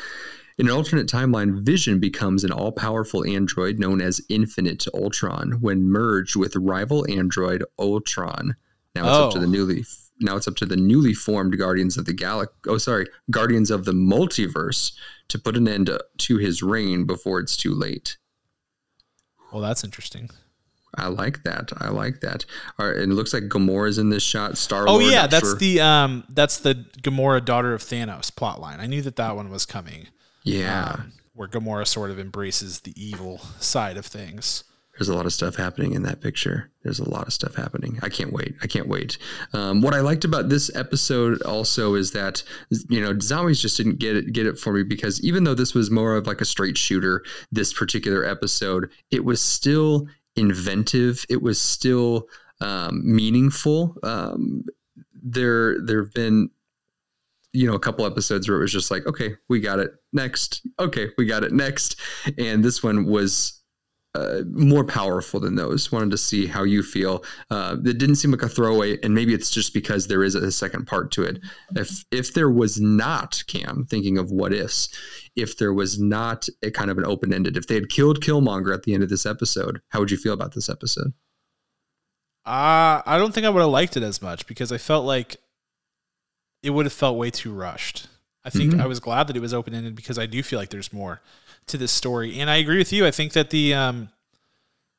In 0.60 0.68
an 0.68 0.74
alternate 0.74 1.08
timeline, 1.08 1.62
Vision 1.62 2.00
becomes 2.00 2.44
an 2.44 2.52
all 2.52 2.74
powerful 2.74 3.26
android 3.26 3.80
known 3.80 4.02
as 4.02 4.22
Infinite 4.28 4.86
Ultron 4.94 5.54
when 5.62 5.90
merged 5.90 6.36
with 6.36 6.54
rival 6.58 7.10
android 7.10 7.64
Ultron. 7.80 8.58
Now 8.94 9.08
it's 9.08 9.18
oh. 9.18 9.28
up 9.28 9.34
to 9.34 9.40
the 9.40 9.46
oh. 9.46 9.50
newly 9.50 9.86
now 10.20 10.36
it's 10.36 10.50
up 10.50 10.58
to 10.58 10.66
the 10.66 10.76
newly 10.76 11.14
formed 11.14 11.58
Guardians 11.58 11.98
of 11.98 12.04
the 12.04 12.12
Galaxy. 12.12 12.54
Oh, 12.68 12.78
sorry, 12.78 13.08
Guardians 13.32 13.72
of 13.72 13.86
the 13.86 13.94
Multiverse 13.94 14.92
to 15.30 15.40
put 15.40 15.56
an 15.56 15.66
end 15.66 15.90
to 16.18 16.38
his 16.38 16.62
reign 16.62 17.06
before 17.06 17.40
it's 17.40 17.56
too 17.56 17.74
late. 17.74 18.18
Well, 19.54 19.62
that's 19.62 19.86
interesting. 19.86 20.30
I 20.98 21.08
like 21.08 21.44
that. 21.44 21.72
I 21.78 21.88
like 21.88 22.20
that. 22.20 22.46
All 22.78 22.88
right, 22.88 22.98
and 22.98 23.14
it 23.14 23.16
looks 23.16 23.34
like 23.34 23.44
Gamora's 23.44 23.98
in 23.98 24.10
this 24.10 24.24
shot. 24.24 24.58
Star. 24.58 24.90
Oh 24.90 25.00
yeah, 25.00 25.26
that's 25.26 25.52
sure. 25.52 25.56
the 25.56 25.80
um, 25.80 26.26
that's 26.28 26.58
the 26.58 26.86
Gamora, 27.02 27.46
daughter 27.46 27.74
of 27.74 27.82
Thanos 27.82 28.30
plotline. 28.30 28.80
I 28.80 28.88
knew 28.88 29.02
that 29.04 29.16
that 29.16 29.38
one 29.38 29.50
was 29.50 29.66
coming. 29.66 30.08
Yeah, 30.50 30.96
um, 31.00 31.14
where 31.34 31.48
Gamora 31.48 31.88
sort 31.88 32.12
of 32.12 32.20
embraces 32.20 32.82
the 32.82 32.94
evil 33.02 33.40
side 33.60 33.98
of 33.98 34.06
things 34.06 34.64
there's 35.00 35.10
a 35.10 35.16
lot 35.16 35.26
of 35.26 35.32
stuff 35.32 35.56
happening 35.56 35.94
in 35.94 36.04
that 36.04 36.20
picture. 36.20 36.70
There's 36.84 37.00
a 37.00 37.10
lot 37.10 37.26
of 37.26 37.32
stuff 37.32 37.56
happening. 37.56 37.98
I 38.04 38.10
can't 38.10 38.34
wait. 38.34 38.56
I 38.62 38.68
can't 38.68 38.90
wait. 38.90 39.18
Um, 39.54 39.82
what 39.82 39.94
I 39.94 40.02
liked 40.02 40.26
about 40.26 40.50
this 40.50 40.70
episode 40.76 41.42
also 41.44 41.96
is 41.96 42.12
that 42.12 42.44
you 42.90 43.00
know 43.00 43.18
zombies 43.20 43.62
just 43.62 43.78
didn't 43.78 44.00
get 44.00 44.18
it 44.18 44.34
get 44.34 44.46
it 44.46 44.60
for 44.60 44.74
me 44.74 44.84
because 44.84 45.24
even 45.24 45.46
though 45.46 45.56
this 45.56 45.74
was 45.74 45.90
more 45.90 46.18
of 46.18 46.28
like 46.28 46.42
a 46.42 46.46
straight 46.46 46.78
shooter, 46.78 47.24
this 47.50 47.72
particular 47.72 48.26
episode, 48.26 48.92
it 49.10 49.24
was 49.24 49.42
still 49.42 50.06
inventive. 50.36 51.26
It 51.30 51.42
was 51.42 51.62
still 51.62 52.28
um, 52.60 53.02
meaningful. 53.06 53.96
Um, 54.04 54.66
there 55.14 55.80
there 55.80 56.04
have 56.04 56.14
been 56.14 56.50
you 57.54 57.68
know 57.68 57.74
a 57.74 57.80
couple 57.80 58.06
episodes 58.06 58.48
where 58.48 58.58
it 58.58 58.62
was 58.62 58.72
just 58.72 58.92
like 58.92 59.06
okay 59.08 59.36
we 59.48 59.60
got 59.60 59.80
it 59.80 59.92
next 60.14 60.66
okay 60.80 61.10
we 61.18 61.26
got 61.26 61.44
it 61.44 61.52
next 61.52 62.00
and 62.38 62.64
this 62.64 62.84
one 62.84 63.06
was 63.06 63.60
uh, 64.16 64.42
more 64.52 64.84
powerful 64.84 65.40
than 65.40 65.56
those. 65.56 65.92
Wanted 65.92 66.12
to 66.12 66.18
see 66.18 66.48
how 66.48 66.64
you 66.64 66.82
feel. 66.82 67.24
Uh, 67.52 67.78
it 67.86 67.98
didn't 68.00 68.16
seem 68.16 68.32
like 68.32 68.42
a 68.42 68.50
throwaway, 68.50 68.98
and 69.04 69.14
maybe 69.14 69.34
it's 69.34 69.52
just 69.52 69.74
because 69.74 70.08
there 70.08 70.24
is 70.24 70.36
a 70.36 70.52
second 70.52 70.88
part 70.88 71.12
to 71.12 71.24
it. 71.24 71.40
If 71.76 72.06
if 72.12 72.34
there 72.34 72.50
was 72.50 72.80
not 72.80 73.44
Cam 73.48 73.86
thinking 73.90 74.18
of 74.18 74.32
what 74.32 74.54
ifs, 74.54 74.90
if 75.36 75.58
there 75.58 75.74
was 75.74 76.00
not 76.00 76.48
a 76.64 76.72
kind 76.72 76.90
of 76.90 76.98
an 76.98 77.06
open 77.06 77.34
ended, 77.34 77.56
if 77.56 77.68
they 77.68 77.76
had 77.76 77.90
killed 77.90 78.22
Killmonger 78.22 78.74
at 78.74 78.84
the 78.84 78.94
end 78.94 79.04
of 79.04 79.10
this 79.10 79.26
episode, 79.26 79.80
how 79.90 80.00
would 80.00 80.12
you 80.12 80.18
feel 80.18 80.34
about 80.34 80.54
this 80.56 80.70
episode? 80.70 81.14
Uh, 82.46 83.06
I 83.06 83.18
don't 83.20 83.34
think 83.34 83.46
I 83.46 83.50
would 83.50 83.62
have 83.62 83.70
liked 83.70 83.96
it 83.96 84.02
as 84.02 84.24
much 84.24 84.48
because 84.48 84.72
I 84.72 84.80
felt 84.80 85.06
like 85.06 85.38
it 86.64 86.72
would 86.72 86.86
have 86.86 86.94
felt 86.94 87.18
way 87.18 87.30
too 87.30 87.54
rushed. 87.54 88.08
I 88.44 88.50
think 88.50 88.72
mm-hmm. 88.72 88.82
I 88.82 88.88
was 88.88 89.00
glad 89.00 89.28
that 89.28 89.36
it 89.36 89.42
was 89.42 89.54
open 89.54 89.74
ended 89.74 89.96
because 89.96 90.18
I 90.18 90.26
do 90.26 90.42
feel 90.42 90.60
like 90.60 90.70
there's 90.70 90.94
more 90.94 91.22
to 91.68 91.78
this 91.78 91.92
story. 91.92 92.40
And 92.40 92.50
I 92.50 92.58
agree 92.58 92.78
with 92.78 92.92
you. 92.94 93.06
I 93.06 93.12
think 93.12 93.34
that 93.34 93.50
the 93.50 93.74
um, 93.74 94.10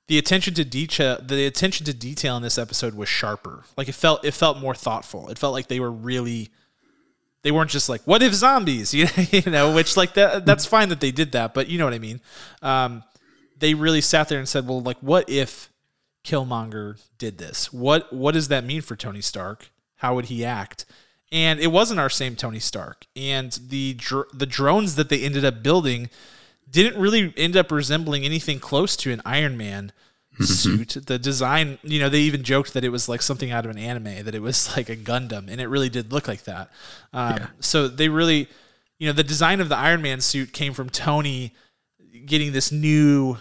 the 0.09 0.19
attention 0.19 0.55
to 0.55 0.65
detail 0.65 1.19
the 1.23 1.47
attention 1.47 1.87
to 1.87 1.95
detail 1.95 2.37
in 2.37 2.43
this 2.43 2.59
episode 2.59 2.95
was 2.95 3.09
sharper. 3.09 3.65
Like 3.77 3.89
it 3.89 3.95
felt 3.95 4.25
it 4.25 4.35
felt 4.35 4.59
more 4.59 4.75
thoughtful. 4.75 5.29
It 5.29 5.39
felt 5.39 5.53
like 5.53 5.69
they 5.69 5.81
were 5.81 5.91
really 5.91 6.51
they 7.43 7.51
weren't 7.51 7.71
just 7.71 7.89
like 7.89 8.03
what 8.03 8.23
if 8.23 8.35
zombies 8.35 8.93
you 9.33 9.43
know 9.47 9.75
which 9.75 9.97
like 9.97 10.15
that 10.15 10.45
that's 10.45 10.67
fine 10.67 10.89
that 10.89 11.01
they 11.01 11.11
did 11.11 11.33
that 11.33 11.55
but 11.55 11.69
you 11.69 11.79
know 11.79 11.85
what 11.85 11.95
i 11.95 11.99
mean 11.99 12.21
um, 12.63 13.03
they 13.59 13.75
really 13.75 14.01
sat 14.01 14.29
there 14.29 14.39
and 14.39 14.49
said 14.49 14.67
well 14.67 14.81
like 14.81 14.99
what 14.99 15.29
if 15.29 15.71
killmonger 16.25 17.01
did 17.19 17.39
this 17.39 17.73
what 17.73 18.13
what 18.13 18.33
does 18.33 18.49
that 18.49 18.65
mean 18.65 18.83
for 18.83 18.97
tony 18.97 19.21
stark 19.21 19.71
how 19.97 20.15
would 20.15 20.27
he 20.27 20.45
act 20.45 20.85
and 21.33 21.61
it 21.61 21.69
wasn't 21.69 21.99
our 21.99 22.11
same 22.11 22.37
tony 22.37 22.59
stark 22.59 23.07
and 23.15 23.61
the 23.69 23.95
dr- 23.95 24.29
the 24.33 24.47
drones 24.47 24.97
that 24.97 25.09
they 25.09 25.23
ended 25.23 25.45
up 25.45 25.63
building 25.63 26.11
didn't 26.71 27.01
really 27.01 27.33
end 27.37 27.57
up 27.57 27.73
resembling 27.73 28.25
anything 28.25 28.61
close 28.61 28.97
to 28.97 29.13
an 29.13 29.21
Iron 29.25 29.57
Man 29.57 29.93
mm-hmm. 30.35 30.45
suit. 30.45 30.97
The 31.07 31.19
design, 31.19 31.79
you 31.83 32.01
know, 32.01 32.09
they 32.09 32.21
even 32.21 32.43
joked 32.43 32.75
that 32.75 32.85
it 32.85 32.91
was 32.91 33.09
like 33.09 33.23
something 33.23 33.51
out 33.51 33.65
of 33.65 33.71
an 33.71 33.79
anime, 33.79 34.25
that 34.25 34.35
it 34.35 34.43
was 34.43 34.75
like 34.77 34.89
a 34.89 34.97
Gundam, 34.97 35.49
and 35.49 35.61
it 35.61 35.67
really 35.67 35.89
did 35.89 36.13
look 36.13 36.29
like 36.29 36.45
that. 36.45 36.71
Um, 37.13 37.37
yeah. 37.37 37.47
So 37.61 37.89
they 37.89 38.09
really, 38.09 38.49
you 38.99 39.07
know, 39.07 39.13
the 39.13 39.25
design 39.25 39.61
of 39.61 39.69
the 39.69 39.77
Iron 39.77 40.03
Man 40.03 40.21
suit 40.21 40.53
came 40.53 40.73
from 40.73 40.91
Tony 40.91 41.55
getting 42.27 42.53
this 42.53 42.71
new, 42.71 43.39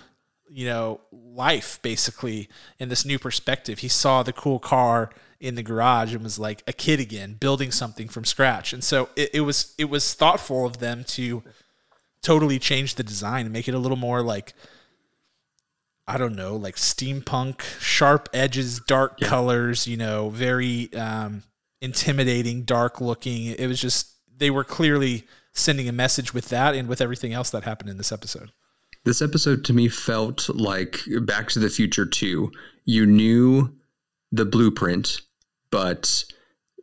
you 0.49 0.65
know, 0.65 1.01
life 1.11 1.79
basically 1.81 2.49
in 2.79 2.89
this 2.89 3.05
new 3.05 3.19
perspective. 3.19 3.79
He 3.79 3.87
saw 3.87 4.23
the 4.23 4.33
cool 4.33 4.59
car 4.59 5.09
in 5.39 5.55
the 5.55 5.63
garage 5.63 6.13
and 6.13 6.23
was 6.23 6.37
like 6.37 6.63
a 6.67 6.73
kid 6.73 6.99
again, 6.99 7.35
building 7.39 7.71
something 7.71 8.07
from 8.07 8.25
scratch. 8.25 8.73
And 8.73 8.83
so 8.83 9.09
it, 9.15 9.29
it 9.35 9.41
was 9.41 9.73
it 9.77 9.89
was 9.89 10.13
thoughtful 10.13 10.65
of 10.65 10.79
them 10.79 11.03
to 11.05 11.43
totally 12.21 12.59
change 12.59 12.95
the 12.95 13.03
design 13.03 13.45
and 13.45 13.53
make 13.53 13.67
it 13.67 13.73
a 13.73 13.79
little 13.79 13.97
more 13.97 14.21
like 14.21 14.53
I 16.07 16.17
don't 16.17 16.35
know, 16.35 16.55
like 16.55 16.75
steampunk, 16.75 17.61
sharp 17.79 18.29
edges, 18.33 18.79
dark 18.79 19.19
yeah. 19.19 19.27
colors, 19.27 19.87
you 19.87 19.95
know, 19.95 20.29
very 20.29 20.91
um, 20.95 21.43
intimidating, 21.81 22.63
dark 22.63 22.99
looking. 22.99 23.45
It 23.45 23.67
was 23.67 23.79
just 23.79 24.15
they 24.35 24.49
were 24.49 24.63
clearly 24.63 25.27
sending 25.53 25.87
a 25.87 25.91
message 25.91 26.33
with 26.33 26.49
that 26.49 26.73
and 26.73 26.87
with 26.87 26.99
everything 26.99 27.33
else 27.33 27.51
that 27.51 27.63
happened 27.63 27.89
in 27.89 27.97
this 27.97 28.11
episode. 28.11 28.51
This 29.05 29.21
episode 29.21 29.63
to 29.65 29.73
me 29.73 29.87
felt 29.87 30.49
like 30.49 30.99
Back 31.21 31.49
to 31.49 31.59
the 31.59 31.69
Future 31.69 32.05
2. 32.05 32.51
You 32.85 33.05
knew 33.05 33.73
the 34.31 34.45
blueprint, 34.45 35.21
but 35.71 36.25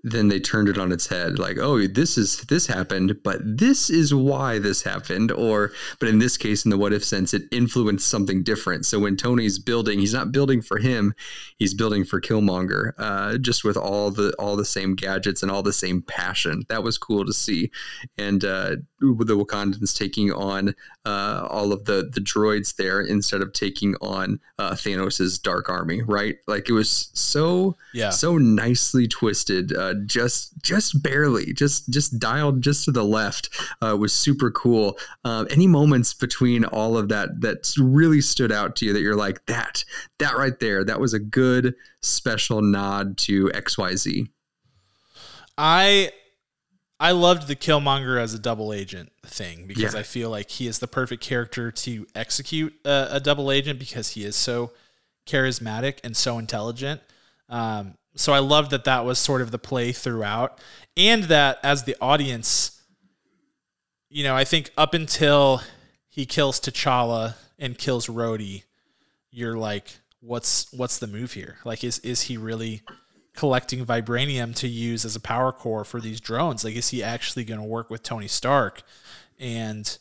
then 0.03 0.29
they 0.29 0.39
turned 0.39 0.69
it 0.69 0.79
on 0.79 0.93
its 0.93 1.07
head 1.07 1.39
like 1.39 1.59
oh 1.59 1.87
this 1.87 2.17
is 2.17 2.39
this 2.43 2.67
happened 2.67 3.17
but 3.23 3.39
this 3.45 3.91
is 3.91 4.15
why 4.15 4.59
this 4.59 4.83
happened 4.83 5.33
or 5.33 5.73
but 5.99 6.09
in 6.09 6.19
this 6.19 6.37
case 6.37 6.65
in 6.65 6.71
the 6.71 6.79
what 6.79 6.93
if 6.93 7.05
sense 7.05 7.35
it 7.35 7.43
influenced 7.53 8.09
something 8.09 8.43
different. 8.43 8.87
So 8.87 8.99
when 8.99 9.17
tony's 9.17 9.59
building 9.59 9.99
he's 9.99 10.15
not 10.15 10.33
building 10.33 10.63
for 10.63 10.79
him 10.79 11.15
he's 11.59 11.75
building 11.75 12.05
for 12.05 12.21
killmonger 12.21 12.93
uh, 12.99 13.39
just 13.39 13.65
with 13.65 13.77
all 13.77 14.11
the 14.11 14.35
all 14.39 14.57
the 14.57 14.65
same 14.65 14.95
gadgets 14.95 15.43
and 15.43 15.51
all 15.51 15.63
the 15.63 15.73
same 15.73 16.03
passion. 16.03 16.63
That 16.69 16.83
was 16.83 16.99
cool 16.99 17.25
to 17.25 17.33
see. 17.33 17.71
And 18.19 18.45
uh, 18.45 18.77
the 19.01 19.37
wakandans 19.37 19.97
taking 19.97 20.33
on 20.33 20.75
uh, 21.05 21.47
all 21.51 21.73
of 21.73 21.85
the 21.85 22.11
the 22.13 22.21
droids 22.21 22.77
there 22.77 23.01
instead 23.01 23.43
of 23.43 23.53
taking 23.53 23.95
on 24.01 24.41
uh, 24.59 24.75
thanos's 24.75 25.39
dark 25.39 25.69
army 25.69 26.03
right? 26.07 26.37
Like 26.47 26.69
it 26.69 26.73
was 26.73 27.11
so 27.15 27.77
yeah. 27.95 28.11
so 28.11 28.39
nicely 28.39 29.09
twisted 29.09 29.75
uh, 29.75 29.95
just 30.07 30.53
just 30.63 31.03
barely, 31.03 31.53
just 31.53 31.89
just 31.91 32.19
dialed 32.19 32.63
just 32.63 32.85
to 32.85 32.93
the 32.93 33.05
left. 33.05 33.49
Uh, 33.81 33.97
was 33.99 34.13
super 34.13 34.51
cool. 34.51 34.99
Uh, 35.25 35.45
any 35.51 35.67
moments 35.67 36.13
between 36.13 36.65
all 36.65 36.99
of 36.99 37.09
that 37.09 37.41
that 37.41 37.73
really 37.79 38.21
stood 38.21 38.53
out 38.53 38.77
to 38.77 38.87
you 38.87 38.93
that 38.93 39.01
you're 39.01 39.17
like 39.17 39.45
that 39.47 39.85
that 40.19 40.37
right 40.37 40.59
there 40.61 40.85
that 40.85 41.01
was 41.01 41.15
a 41.15 41.19
good 41.19 41.75
special 42.03 42.63
nod 42.63 43.17
to 43.19 43.51
X 43.53 43.79
Y 43.79 43.95
Z. 43.97 44.27
I 45.59 46.13
I 46.99 47.13
loved 47.13 47.47
the 47.47 47.57
Killmonger 47.57 48.21
as 48.21 48.33
a 48.33 48.39
double 48.39 48.73
agent 48.73 49.13
thing 49.25 49.67
because 49.67 49.95
yeah. 49.95 50.01
I 50.01 50.03
feel 50.03 50.31
like 50.31 50.51
he 50.51 50.67
is 50.67 50.79
the 50.79 50.87
perfect 50.87 51.23
character 51.23 51.71
to 51.71 52.07
execute 52.15 52.75
a, 52.85 53.09
a 53.13 53.21
double 53.21 53.51
agent 53.51 53.79
because 53.79 54.11
he 54.11 54.25
is 54.25 54.35
so 54.35 54.73
charismatic 55.27 55.99
and 56.03 56.17
so 56.17 56.39
intelligent. 56.39 57.03
Um, 57.49 57.95
so 58.17 58.33
I 58.33 58.39
loved 58.39 58.71
that 58.71 58.85
that 58.85 59.05
was 59.05 59.19
sort 59.19 59.43
of 59.43 59.51
the 59.51 59.59
play 59.59 59.93
throughout, 59.93 60.59
and 60.97 61.25
that 61.25 61.59
as 61.63 61.85
the 61.85 61.97
audience, 62.01 62.83
you 64.09 64.25
know, 64.25 64.35
I 64.35 64.45
think 64.45 64.71
up 64.77 64.95
until 64.95 65.61
he 66.09 66.27
kills 66.27 66.59
T'Challa 66.59 67.35
and 67.59 67.77
kills 67.77 68.07
Rhodey, 68.07 68.65
you're 69.31 69.57
like, 69.57 69.99
what's 70.21 70.73
what's 70.73 70.99
the 70.99 71.07
move 71.07 71.33
here? 71.33 71.59
Like, 71.65 71.85
is 71.85 71.99
is 72.01 72.23
he 72.23 72.37
really 72.37 72.83
collecting 73.35 73.85
vibranium 73.85 74.55
to 74.57 74.67
use 74.67 75.05
as 75.05 75.15
a 75.15 75.21
power 75.21 75.53
core 75.53 75.85
for 75.85 76.01
these 76.01 76.21
drones? 76.21 76.65
Like, 76.65 76.75
is 76.75 76.89
he 76.89 77.03
actually 77.03 77.45
going 77.45 77.61
to 77.61 77.67
work 77.67 77.91
with 77.91 78.03
Tony 78.03 78.29
Stark? 78.29 78.83
And 79.39 79.99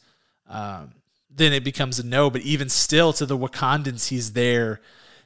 um, 0.50 0.94
then 1.30 1.52
it 1.52 1.66
becomes 1.66 2.00
a 2.00 2.06
no. 2.06 2.30
But 2.30 2.42
even 2.42 2.70
still, 2.70 3.12
to 3.14 3.26
the 3.26 3.38
Wakandans, 3.38 4.08
he's 4.08 4.32
there 4.34 4.80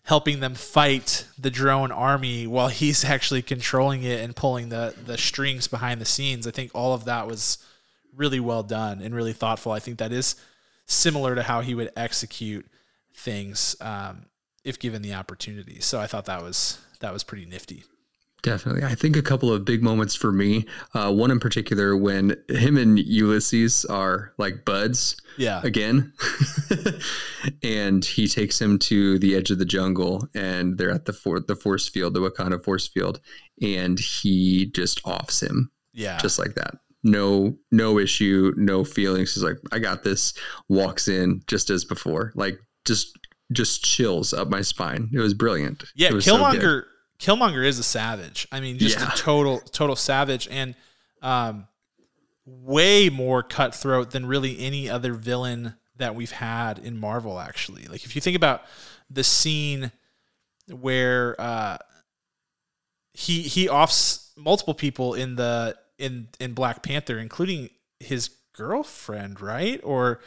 helping 0.09 0.39
them 0.39 0.55
fight 0.55 1.27
the 1.37 1.51
drone 1.51 1.91
army 1.91 2.47
while 2.47 2.67
he's 2.67 3.05
actually 3.15 3.43
controlling 3.43 4.01
it 4.01 4.19
and 4.21 4.35
pulling 4.35 4.69
the 4.69 4.93
the 5.05 5.17
strings 5.17 5.67
behind 5.67 6.01
the 6.01 6.05
scenes. 6.05 6.47
I 6.47 6.51
think 6.51 6.71
all 6.73 6.93
of 6.93 7.05
that 7.05 7.27
was 7.27 7.59
really 8.15 8.39
well 8.39 8.63
done 8.63 9.01
and 9.01 9.13
really 9.13 9.33
thoughtful. 9.33 9.71
I 9.71 9.77
think 9.79 9.99
that 9.99 10.11
is 10.11 10.35
similar 10.87 11.35
to 11.35 11.43
how 11.43 11.61
he 11.61 11.75
would 11.75 11.91
execute 11.95 12.65
things 13.13 13.75
um, 13.81 14.25
if 14.63 14.79
given 14.79 15.03
the 15.03 15.13
opportunity. 15.13 15.79
So 15.79 15.99
I 15.99 16.07
thought 16.07 16.25
that 16.25 16.41
was 16.41 16.79
that 17.01 17.13
was 17.13 17.23
pretty 17.23 17.45
nifty. 17.45 17.83
Definitely. 18.41 18.83
I 18.83 18.95
think 18.95 19.17
a 19.17 19.21
couple 19.21 19.51
of 19.51 19.65
big 19.65 19.83
moments 19.83 20.15
for 20.15 20.31
me. 20.31 20.65
Uh, 20.93 21.11
one 21.13 21.29
in 21.31 21.39
particular 21.39 21.97
when 21.97 22.35
him 22.47 22.77
and 22.77 22.97
Ulysses 22.97 23.83
are 23.85 24.33
like 24.37 24.63
buds 24.65 25.17
Yeah. 25.37 25.59
again. 25.63 26.13
and 27.63 28.03
he 28.05 28.27
takes 28.27 28.59
him 28.61 28.77
to 28.79 29.19
the 29.19 29.35
edge 29.35 29.51
of 29.51 29.59
the 29.59 29.65
jungle 29.65 30.27
and 30.33 30.77
they're 30.77 30.91
at 30.91 31.05
the 31.05 31.13
for- 31.13 31.39
the 31.39 31.55
force 31.55 31.87
field, 31.87 32.13
the 32.13 32.21
Wakanda 32.21 32.63
force 32.63 32.87
field, 32.87 33.19
and 33.61 33.99
he 33.99 34.67
just 34.67 35.01
offs 35.05 35.41
him 35.41 35.71
Yeah. 35.93 36.17
just 36.19 36.39
like 36.39 36.55
that. 36.55 36.75
No 37.03 37.57
no 37.71 37.97
issue, 37.97 38.51
no 38.57 38.83
feelings. 38.83 39.33
He's 39.33 39.43
like, 39.43 39.57
I 39.71 39.79
got 39.79 40.03
this. 40.03 40.33
Walks 40.67 41.07
in 41.07 41.41
just 41.47 41.69
as 41.69 41.85
before. 41.85 42.33
Like 42.35 42.59
just 42.85 43.17
just 43.53 43.83
chills 43.83 44.33
up 44.33 44.49
my 44.49 44.61
spine. 44.61 45.09
It 45.13 45.19
was 45.19 45.33
brilliant. 45.33 45.83
Yeah, 45.95 46.11
was 46.11 46.25
so 46.25 46.37
good. 46.51 46.83
Killmonger. 47.19 47.65
Is 47.65 47.79
a 47.79 47.83
savage. 47.83 48.47
I 48.51 48.59
mean, 48.59 48.77
just 48.77 48.97
Yeah. 48.99 49.11
a 49.13 49.15
total, 49.17 49.59
total 49.59 49.95
savage, 49.95 50.47
and 50.49 50.75
um, 51.21 51.67
way 52.45 53.09
more 53.09 53.43
cutthroat 53.43 54.11
than 54.11 54.25
really 54.25 54.59
any 54.59 54.89
other 54.89 55.13
villain 55.13 55.75
that 55.97 56.15
we've 56.15 56.31
had 56.31 56.79
in 56.79 56.97
Marvel. 56.97 57.39
Actually, 57.39 57.85
like 57.85 58.05
if 58.05 58.15
you 58.15 58.21
think 58.21 58.35
about 58.37 58.63
the 59.09 59.23
scene 59.23 59.91
where 60.69 61.39
uh, 61.39 61.77
he 63.13 63.41
he 63.41 63.67
offs 63.67 64.31
multiple 64.37 64.73
people 64.73 65.13
in 65.13 65.35
the 65.35 65.75
in 65.97 66.29
in 66.39 66.53
Black 66.53 66.83
Panther, 66.83 67.19
including 67.19 67.69
his 67.99 68.29
girlfriend, 68.53 69.41
right? 69.41 69.81
Or 69.83 70.21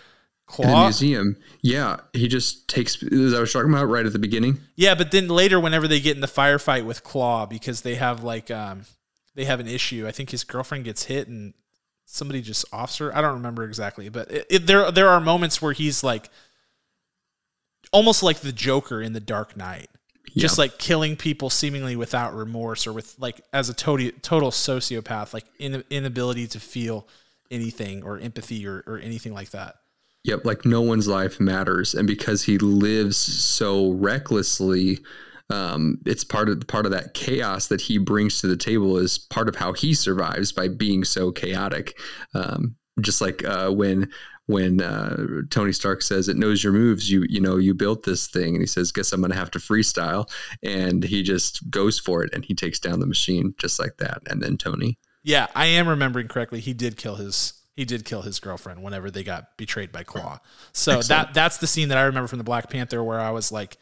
in 0.58 0.68
the 0.68 0.76
museum. 0.76 1.36
Yeah, 1.62 1.98
he 2.12 2.28
just 2.28 2.68
takes. 2.68 3.02
As 3.02 3.34
I 3.34 3.40
was 3.40 3.52
talking 3.52 3.70
about 3.70 3.88
right 3.88 4.04
at 4.04 4.12
the 4.12 4.18
beginning. 4.18 4.60
Yeah, 4.76 4.94
but 4.94 5.10
then 5.10 5.28
later, 5.28 5.58
whenever 5.58 5.88
they 5.88 6.00
get 6.00 6.14
in 6.14 6.20
the 6.20 6.26
firefight 6.26 6.84
with 6.84 7.04
Klaue, 7.04 7.48
because 7.48 7.82
they 7.82 7.94
have 7.94 8.22
like 8.22 8.50
um, 8.50 8.82
they 9.34 9.44
have 9.44 9.60
an 9.60 9.68
issue. 9.68 10.06
I 10.06 10.10
think 10.10 10.30
his 10.30 10.44
girlfriend 10.44 10.84
gets 10.84 11.04
hit 11.04 11.28
and 11.28 11.54
somebody 12.04 12.42
just 12.42 12.64
offs 12.72 12.98
her. 12.98 13.16
I 13.16 13.20
don't 13.20 13.34
remember 13.34 13.64
exactly, 13.64 14.08
but 14.08 14.30
it, 14.30 14.46
it, 14.50 14.66
there 14.66 14.90
there 14.90 15.08
are 15.08 15.20
moments 15.20 15.62
where 15.62 15.72
he's 15.72 16.04
like 16.04 16.28
almost 17.92 18.22
like 18.22 18.40
the 18.40 18.52
Joker 18.52 19.00
in 19.00 19.12
the 19.12 19.20
Dark 19.20 19.56
Knight, 19.56 19.88
just 20.36 20.58
like 20.58 20.78
killing 20.78 21.16
people 21.16 21.50
seemingly 21.50 21.96
without 21.96 22.34
remorse 22.34 22.86
or 22.86 22.92
with 22.92 23.18
like 23.18 23.40
as 23.52 23.68
a 23.68 23.74
total 23.74 24.10
total 24.22 24.50
sociopath, 24.50 25.32
like 25.32 25.44
in, 25.58 25.82
inability 25.90 26.46
to 26.48 26.60
feel 26.60 27.06
anything 27.50 28.02
or 28.02 28.18
empathy 28.18 28.66
or, 28.66 28.82
or 28.86 28.98
anything 28.98 29.34
like 29.34 29.50
that. 29.50 29.76
Yep, 30.24 30.44
like 30.44 30.64
no 30.64 30.80
one's 30.80 31.08
life 31.08 31.40
matters, 31.40 31.94
and 31.94 32.06
because 32.06 32.44
he 32.44 32.58
lives 32.58 33.16
so 33.16 33.90
recklessly, 33.92 35.00
um, 35.50 35.98
it's 36.06 36.22
part 36.22 36.48
of 36.48 36.64
part 36.68 36.86
of 36.86 36.92
that 36.92 37.14
chaos 37.14 37.66
that 37.68 37.80
he 37.80 37.98
brings 37.98 38.40
to 38.40 38.46
the 38.46 38.56
table 38.56 38.96
is 38.98 39.18
part 39.18 39.48
of 39.48 39.56
how 39.56 39.72
he 39.72 39.94
survives 39.94 40.52
by 40.52 40.68
being 40.68 41.04
so 41.04 41.32
chaotic. 41.32 41.98
Um, 42.34 42.76
just 43.00 43.20
like 43.20 43.44
uh, 43.44 43.70
when 43.70 44.10
when 44.46 44.80
uh, 44.80 45.42
Tony 45.50 45.72
Stark 45.72 46.02
says 46.02 46.28
it 46.28 46.36
knows 46.36 46.62
your 46.62 46.72
moves, 46.72 47.10
you 47.10 47.24
you 47.28 47.40
know 47.40 47.56
you 47.56 47.74
built 47.74 48.04
this 48.04 48.28
thing, 48.28 48.54
and 48.54 48.62
he 48.62 48.66
says, 48.66 48.92
"Guess 48.92 49.12
I'm 49.12 49.20
gonna 49.20 49.34
have 49.34 49.50
to 49.52 49.58
freestyle," 49.58 50.30
and 50.62 51.02
he 51.02 51.22
just 51.22 51.68
goes 51.70 51.98
for 51.98 52.22
it, 52.22 52.32
and 52.32 52.44
he 52.44 52.54
takes 52.54 52.78
down 52.78 53.00
the 53.00 53.06
machine 53.06 53.54
just 53.58 53.78
like 53.78 53.96
that, 53.98 54.22
and 54.26 54.42
then 54.42 54.56
Tony. 54.56 54.98
Yeah, 55.24 55.46
I 55.54 55.66
am 55.66 55.88
remembering 55.88 56.28
correctly. 56.28 56.60
He 56.60 56.74
did 56.74 56.96
kill 56.96 57.16
his 57.16 57.61
he 57.76 57.84
did 57.84 58.04
kill 58.04 58.22
his 58.22 58.38
girlfriend 58.40 58.82
whenever 58.82 59.10
they 59.10 59.24
got 59.24 59.56
betrayed 59.56 59.92
by 59.92 60.04
Klaue. 60.04 60.38
So 60.72 61.00
that 61.02 61.34
that's 61.34 61.58
the 61.58 61.66
scene 61.66 61.88
that 61.88 61.98
I 61.98 62.02
remember 62.02 62.28
from 62.28 62.38
the 62.38 62.44
Black 62.44 62.70
Panther 62.70 63.02
where 63.02 63.20
I 63.20 63.30
was 63.30 63.50
like, 63.50 63.78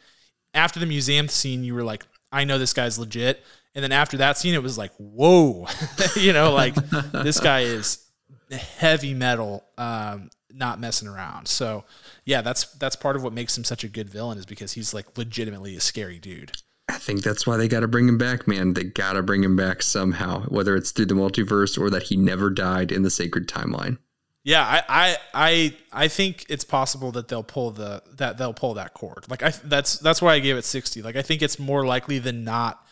after 0.53 0.79
the 0.79 0.85
museum 0.85 1.27
scene, 1.27 1.63
you 1.63 1.75
were 1.75 1.83
like, 1.83 2.05
I 2.31 2.45
know 2.45 2.57
this 2.57 2.73
guy's 2.73 2.97
legit, 2.97 3.43
and 3.75 3.83
then 3.83 3.91
after 3.91 4.17
that 4.17 4.37
scene, 4.37 4.53
it 4.53 4.63
was 4.63 4.77
like, 4.77 4.91
whoa, 4.97 5.67
you 6.15 6.33
know, 6.33 6.53
like 6.53 6.75
this 7.11 7.39
guy 7.39 7.61
is 7.61 8.05
heavy 8.51 9.13
metal, 9.13 9.63
um, 9.77 10.29
not 10.53 10.79
messing 10.79 11.07
around. 11.07 11.47
So 11.47 11.85
yeah, 12.25 12.41
that's 12.41 12.65
that's 12.73 12.95
part 12.95 13.15
of 13.15 13.23
what 13.23 13.33
makes 13.33 13.57
him 13.57 13.63
such 13.63 13.83
a 13.83 13.89
good 13.89 14.09
villain 14.09 14.37
is 14.37 14.45
because 14.45 14.73
he's 14.73 14.93
like 14.93 15.17
legitimately 15.17 15.75
a 15.75 15.81
scary 15.81 16.19
dude. 16.19 16.51
I 16.91 16.97
think 16.97 17.23
that's 17.23 17.47
why 17.47 17.55
they 17.55 17.69
got 17.69 17.79
to 17.79 17.87
bring 17.87 18.07
him 18.07 18.17
back, 18.17 18.47
man. 18.47 18.73
They 18.73 18.83
got 18.83 19.13
to 19.13 19.23
bring 19.23 19.43
him 19.43 19.55
back 19.55 19.81
somehow, 19.81 20.41
whether 20.43 20.75
it's 20.75 20.91
through 20.91 21.05
the 21.05 21.13
multiverse 21.13 21.79
or 21.79 21.89
that 21.89 22.03
he 22.03 22.17
never 22.17 22.49
died 22.49 22.91
in 22.91 23.03
the 23.03 23.09
sacred 23.09 23.47
timeline. 23.47 23.97
Yeah, 24.43 24.63
I, 24.63 24.83
I, 24.89 25.17
I, 25.33 25.77
I 25.93 26.07
think 26.07 26.45
it's 26.49 26.63
possible 26.65 27.11
that 27.13 27.27
they'll 27.27 27.43
pull 27.43 27.71
the 27.71 28.03
that 28.17 28.37
they'll 28.37 28.53
pull 28.53 28.73
that 28.73 28.93
cord. 28.93 29.25
Like 29.29 29.41
I, 29.41 29.51
that's 29.63 29.99
that's 29.99 30.21
why 30.21 30.33
I 30.33 30.39
gave 30.39 30.57
it 30.57 30.65
sixty. 30.65 31.01
Like 31.01 31.15
I 31.15 31.21
think 31.21 31.41
it's 31.41 31.59
more 31.59 31.85
likely 31.85 32.19
than 32.19 32.43
not 32.43 32.85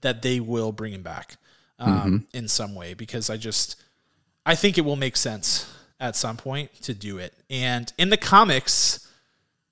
that 0.00 0.22
they 0.22 0.40
will 0.40 0.72
bring 0.72 0.94
him 0.94 1.02
back 1.02 1.36
um, 1.78 2.26
in 2.32 2.48
some 2.48 2.74
way 2.74 2.94
because 2.94 3.28
I 3.28 3.36
just 3.36 3.82
I 4.46 4.54
think 4.54 4.78
it 4.78 4.82
will 4.82 4.96
make 4.96 5.16
sense 5.16 5.70
at 6.00 6.16
some 6.16 6.36
point 6.36 6.72
to 6.82 6.94
do 6.94 7.18
it. 7.18 7.34
And 7.50 7.92
in 7.98 8.10
the 8.10 8.16
comics, 8.16 9.10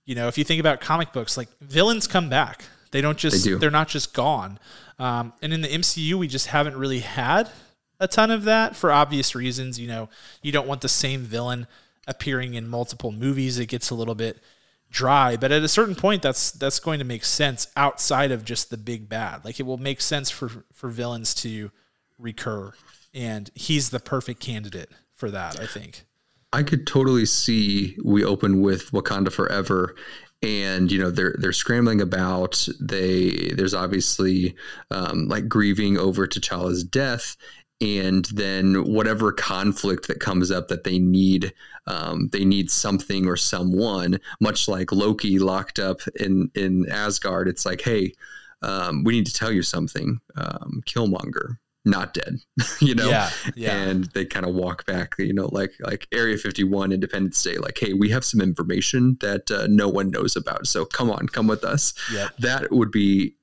you 0.05 0.15
know, 0.15 0.29
if 0.29 0.37
you 0.37 0.45
think 0.45 0.61
about 0.61 0.81
comic 0.81 1.13
books, 1.13 1.37
like 1.37 1.49
villains 1.61 2.07
come 2.07 2.29
back. 2.29 2.65
They 2.93 3.01
don't 3.01 3.19
just 3.19 3.45
They 3.45 3.51
do. 3.51 3.59
they're 3.59 3.71
not 3.71 3.89
just 3.89 4.15
gone. 4.15 4.59
Um, 4.99 5.33
and 5.43 5.53
in 5.53 5.63
the 5.63 5.69
MCU, 5.69 6.15
we 6.15 6.29
just 6.29 6.47
haven't 6.49 6.77
really 6.77 7.01
had 7.01 7.51
a 7.99 8.07
ton 8.07 8.31
of 8.31 8.45
that 8.45 8.77
for 8.77 8.93
obvious 8.93 9.35
reasons. 9.35 9.79
You 9.81 9.89
know, 9.89 10.09
you 10.43 10.53
don't 10.53 10.69
want 10.69 10.81
the 10.81 10.89
same 10.89 11.23
villain 11.23 11.67
appearing 12.07 12.55
in 12.55 12.69
multiple 12.69 13.11
movies. 13.13 13.59
It 13.59 13.67
gets 13.67 13.91
a 13.91 13.95
little 13.95 14.15
bit 14.15 14.39
dry. 14.91 15.37
But 15.37 15.51
at 15.53 15.63
a 15.63 15.69
certain 15.69 15.95
point, 15.95 16.23
that's 16.23 16.53
that's 16.53 16.79
going 16.79 16.99
to 16.99 17.05
make 17.05 17.25
sense 17.25 17.67
outside 17.77 18.31
of 18.31 18.45
just 18.45 18.71
the 18.71 18.77
big 18.77 19.09
bad. 19.09 19.45
Like 19.45 19.59
it 19.59 19.65
will 19.65 19.79
make 19.79 20.01
sense 20.01 20.31
for 20.31 20.65
for 20.73 20.89
villains 20.89 21.35
to 21.37 21.71
recur, 22.19 22.73
and 23.15 23.51
he's 23.55 23.91
the 23.91 24.01
perfect 24.01 24.41
candidate 24.41 24.91
for 25.15 25.31
that. 25.31 25.59
I 25.59 25.67
think. 25.67 26.05
I 26.53 26.63
could 26.63 26.87
totally 26.87 27.25
see 27.25 27.97
we 28.05 28.23
open 28.25 28.61
with 28.61 28.91
Wakanda 28.91 29.33
Forever, 29.33 29.95
and 30.43 30.91
you 30.91 30.99
know 30.99 31.11
they're 31.11 31.37
they're 31.39 31.53
scrambling 31.53 32.01
about. 32.01 32.67
They 32.81 33.53
there's 33.57 33.75
obviously 33.75 34.55
um, 34.91 35.29
like 35.29 35.49
grieving 35.49 35.97
over 35.99 36.27
T'Challa's 36.27 36.85
death, 36.85 37.37
and 37.81 38.25
then 38.27 38.93
whatever 38.93 39.33
conflict 39.33 40.09
that 40.09 40.21
comes 40.21 40.51
up 40.51 40.69
that 40.69 40.85
they 40.85 40.99
need 40.99 41.53
um, 41.87 42.29
they 42.33 42.45
need 42.45 42.71
something 42.71 43.27
or 43.27 43.37
someone, 43.37 44.21
much 44.41 44.69
like 44.69 44.93
Loki 44.93 45.39
locked 45.39 45.79
up 45.79 46.01
in 46.17 46.51
in 46.55 46.89
Asgard. 46.91 47.49
It's 47.49 47.67
like, 47.67 47.81
hey, 47.81 48.13
um, 48.63 49.05
we 49.05 49.13
need 49.13 49.27
to 49.27 49.35
tell 49.35 49.53
you 49.53 49.63
something. 49.63 50.21
Um, 50.37 50.83
Killmonger, 50.87 51.59
not 51.85 52.15
dead, 52.15 52.37
you 52.81 52.95
know 52.95 53.09
Yeah, 53.09 53.31
yeah. 53.57 53.73
and 53.83 54.05
they 54.15 54.25
kind 54.25 54.47
of 54.47 54.55
walk 54.55 54.87
back 54.87 55.15
you 55.19 55.33
know 55.33 55.47
like 55.53 55.73
like 55.81 56.07
area 56.13 56.37
51 56.37 56.93
independence 56.93 57.43
day 57.43 57.57
like 57.59 57.77
hey 57.79 57.93
we 57.93 58.09
have 58.11 58.25
some 58.25 58.41
information 58.41 59.17
that 59.21 59.51
uh, 59.51 59.67
no 59.69 59.89
one 59.89 60.11
knows 60.11 60.37
about 60.37 60.67
so 60.67 60.85
come 60.85 61.11
on 61.11 61.27
come 61.29 61.49
with 61.49 61.65
us 61.65 61.93
Yeah. 62.13 62.29
that 62.39 62.71
would 62.71 62.91
be 62.93 63.35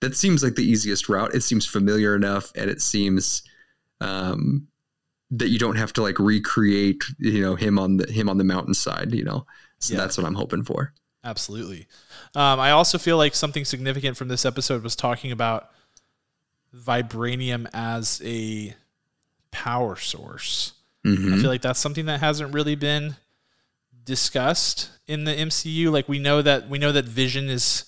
that 0.00 0.14
seems 0.16 0.42
like 0.44 0.54
the 0.54 0.64
easiest 0.64 1.08
route 1.08 1.34
it 1.34 1.42
seems 1.42 1.66
familiar 1.66 2.14
enough 2.14 2.52
and 2.54 2.70
it 2.70 2.80
seems 2.80 3.42
um 4.00 4.68
that 5.32 5.48
you 5.48 5.58
don't 5.58 5.76
have 5.76 5.92
to 5.94 6.02
like 6.02 6.18
recreate 6.18 7.02
you 7.18 7.40
know 7.40 7.54
him 7.56 7.78
on 7.78 7.96
the 7.98 8.10
him 8.12 8.28
on 8.28 8.38
the 8.38 8.44
mountainside 8.44 9.12
you 9.12 9.24
know 9.24 9.44
so 9.80 9.94
Yeah. 9.94 10.00
that's 10.00 10.16
what 10.16 10.26
i'm 10.26 10.34
hoping 10.34 10.62
for 10.62 10.92
Absolutely. 11.22 11.86
Um, 12.34 12.58
I 12.58 12.70
also 12.70 12.96
feel 12.96 13.18
like 13.18 13.34
something 13.34 13.66
significant 13.66 14.16
from 14.16 14.28
this 14.28 14.46
episode 14.46 14.82
was 14.82 14.96
talking 14.96 15.30
about 15.30 15.68
vibranium 16.74 17.68
as 17.72 18.20
a 18.24 18.74
power 19.50 19.96
source. 19.96 20.72
Mhm. 21.04 21.34
I 21.34 21.40
feel 21.40 21.50
like 21.50 21.62
that's 21.62 21.80
something 21.80 22.06
that 22.06 22.20
hasn't 22.20 22.52
really 22.54 22.74
been 22.74 23.16
discussed 24.04 24.90
in 25.06 25.24
the 25.24 25.32
MCU. 25.34 25.90
Like 25.90 26.08
we 26.08 26.18
know 26.18 26.42
that 26.42 26.68
we 26.68 26.78
know 26.78 26.92
that 26.92 27.04
Vision 27.04 27.48
is 27.48 27.84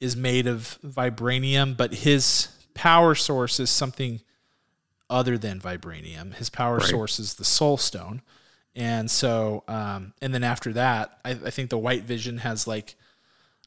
is 0.00 0.16
made 0.16 0.46
of 0.46 0.78
vibranium, 0.84 1.76
but 1.76 1.94
his 1.94 2.48
power 2.74 3.14
source 3.14 3.60
is 3.60 3.70
something 3.70 4.20
other 5.08 5.38
than 5.38 5.60
vibranium. 5.60 6.34
His 6.34 6.50
power 6.50 6.78
Right. 6.78 6.88
source 6.88 7.20
is 7.20 7.34
the 7.34 7.44
Soul 7.44 7.76
Stone, 7.76 8.22
and 8.74 9.10
so 9.10 9.62
um, 9.68 10.14
and 10.22 10.34
then 10.34 10.42
after 10.42 10.72
that, 10.72 11.18
I, 11.24 11.30
I 11.30 11.50
think 11.50 11.70
the 11.70 11.78
White 11.78 12.04
Vision 12.04 12.38
has 12.38 12.66
like. 12.66 12.96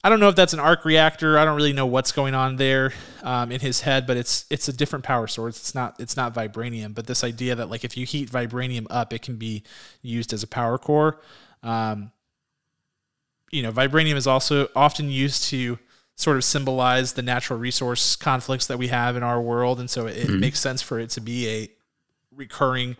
I 0.05 0.09
don't 0.09 0.19
know 0.19 0.29
if 0.29 0.35
that's 0.35 0.53
an 0.53 0.59
arc 0.59 0.85
reactor. 0.85 1.39
I 1.39 1.45
don't 1.45 1.55
really 1.55 1.73
know 1.73 1.87
what's 1.87 2.11
going 2.11 2.35
on 2.35 2.57
there 2.57 2.93
um, 3.23 3.51
in 3.51 3.59
his 3.59 3.81
head, 3.81 4.05
but 4.05 4.17
it's 4.17 4.45
it's 4.51 4.67
a 4.67 4.73
different 4.73 5.03
power 5.03 5.25
source. 5.25 5.57
It's 5.57 5.73
not 5.73 5.99
it's 5.99 6.15
not 6.15 6.31
vibranium, 6.31 6.93
but 6.93 7.07
this 7.07 7.23
idea 7.23 7.55
that 7.55 7.71
like 7.71 7.83
if 7.83 7.97
you 7.97 8.05
heat 8.05 8.29
vibranium 8.29 8.85
up, 8.91 9.13
it 9.13 9.23
can 9.23 9.37
be 9.37 9.63
used 10.03 10.31
as 10.31 10.43
a 10.43 10.47
power 10.47 10.77
core. 10.77 11.21
Um, 11.63 12.11
you 13.49 13.63
know, 13.63 13.71
vibranium 13.71 14.13
is 14.13 14.27
also 14.27 14.67
often 14.75 15.09
used 15.09 15.45
to 15.45 15.79
sort 16.13 16.37
of 16.37 16.43
symbolize 16.43 17.13
the 17.13 17.23
natural 17.23 17.57
resource 17.57 18.15
conflicts 18.15 18.67
that 18.67 18.77
we 18.77 18.89
have 18.89 19.15
in 19.15 19.23
our 19.23 19.41
world, 19.41 19.79
and 19.79 19.89
so 19.89 20.05
it, 20.05 20.17
it 20.17 20.29
makes 20.29 20.59
sense 20.59 20.83
for 20.83 20.99
it 20.99 21.09
to 21.09 21.19
be 21.19 21.49
a 21.49 21.69
recurring 22.31 22.95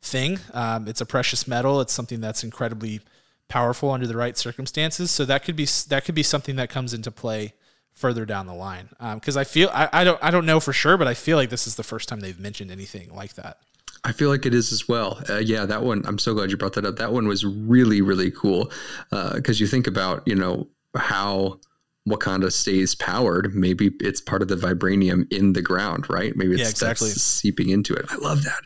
thing. 0.00 0.38
Um, 0.54 0.88
it's 0.88 1.02
a 1.02 1.06
precious 1.06 1.46
metal. 1.46 1.82
It's 1.82 1.92
something 1.92 2.22
that's 2.22 2.42
incredibly 2.42 3.02
powerful 3.50 3.90
under 3.90 4.06
the 4.06 4.16
right 4.16 4.38
circumstances. 4.38 5.10
So 5.10 5.26
that 5.26 5.44
could 5.44 5.56
be 5.56 5.66
that 5.88 6.06
could 6.06 6.14
be 6.14 6.22
something 6.22 6.56
that 6.56 6.70
comes 6.70 6.94
into 6.94 7.10
play 7.10 7.52
further 7.92 8.24
down 8.24 8.46
the 8.46 8.54
line. 8.54 8.88
Because 9.14 9.36
um, 9.36 9.40
I 9.40 9.44
feel 9.44 9.68
I, 9.74 9.88
I 9.92 10.04
don't 10.04 10.18
I 10.22 10.30
don't 10.30 10.46
know 10.46 10.60
for 10.60 10.72
sure, 10.72 10.96
but 10.96 11.06
I 11.06 11.14
feel 11.14 11.36
like 11.36 11.50
this 11.50 11.66
is 11.66 11.74
the 11.74 11.82
first 11.82 12.08
time 12.08 12.20
they've 12.20 12.40
mentioned 12.40 12.70
anything 12.70 13.14
like 13.14 13.34
that. 13.34 13.58
I 14.02 14.12
feel 14.12 14.30
like 14.30 14.46
it 14.46 14.54
is 14.54 14.72
as 14.72 14.88
well. 14.88 15.22
Uh, 15.28 15.38
yeah, 15.38 15.66
that 15.66 15.82
one. 15.82 16.02
I'm 16.06 16.18
so 16.18 16.32
glad 16.32 16.50
you 16.50 16.56
brought 16.56 16.72
that 16.74 16.86
up. 16.86 16.96
That 16.96 17.12
one 17.12 17.28
was 17.28 17.44
really 17.44 18.00
really 18.00 18.30
cool 18.30 18.72
because 19.10 19.60
uh, 19.60 19.62
you 19.62 19.66
think 19.66 19.86
about 19.86 20.26
you 20.26 20.34
know 20.34 20.68
how 20.96 21.60
Wakanda 22.08 22.50
stays 22.50 22.94
powered. 22.94 23.54
Maybe 23.54 23.90
it's 24.00 24.20
part 24.20 24.42
of 24.42 24.48
the 24.48 24.56
vibranium 24.56 25.30
in 25.30 25.52
the 25.52 25.62
ground, 25.62 26.08
right? 26.08 26.34
Maybe 26.34 26.52
it's 26.52 26.62
yeah, 26.62 26.68
exactly. 26.68 27.10
seeping 27.10 27.68
into 27.68 27.94
it. 27.94 28.06
I 28.08 28.16
love 28.16 28.44
that. 28.44 28.62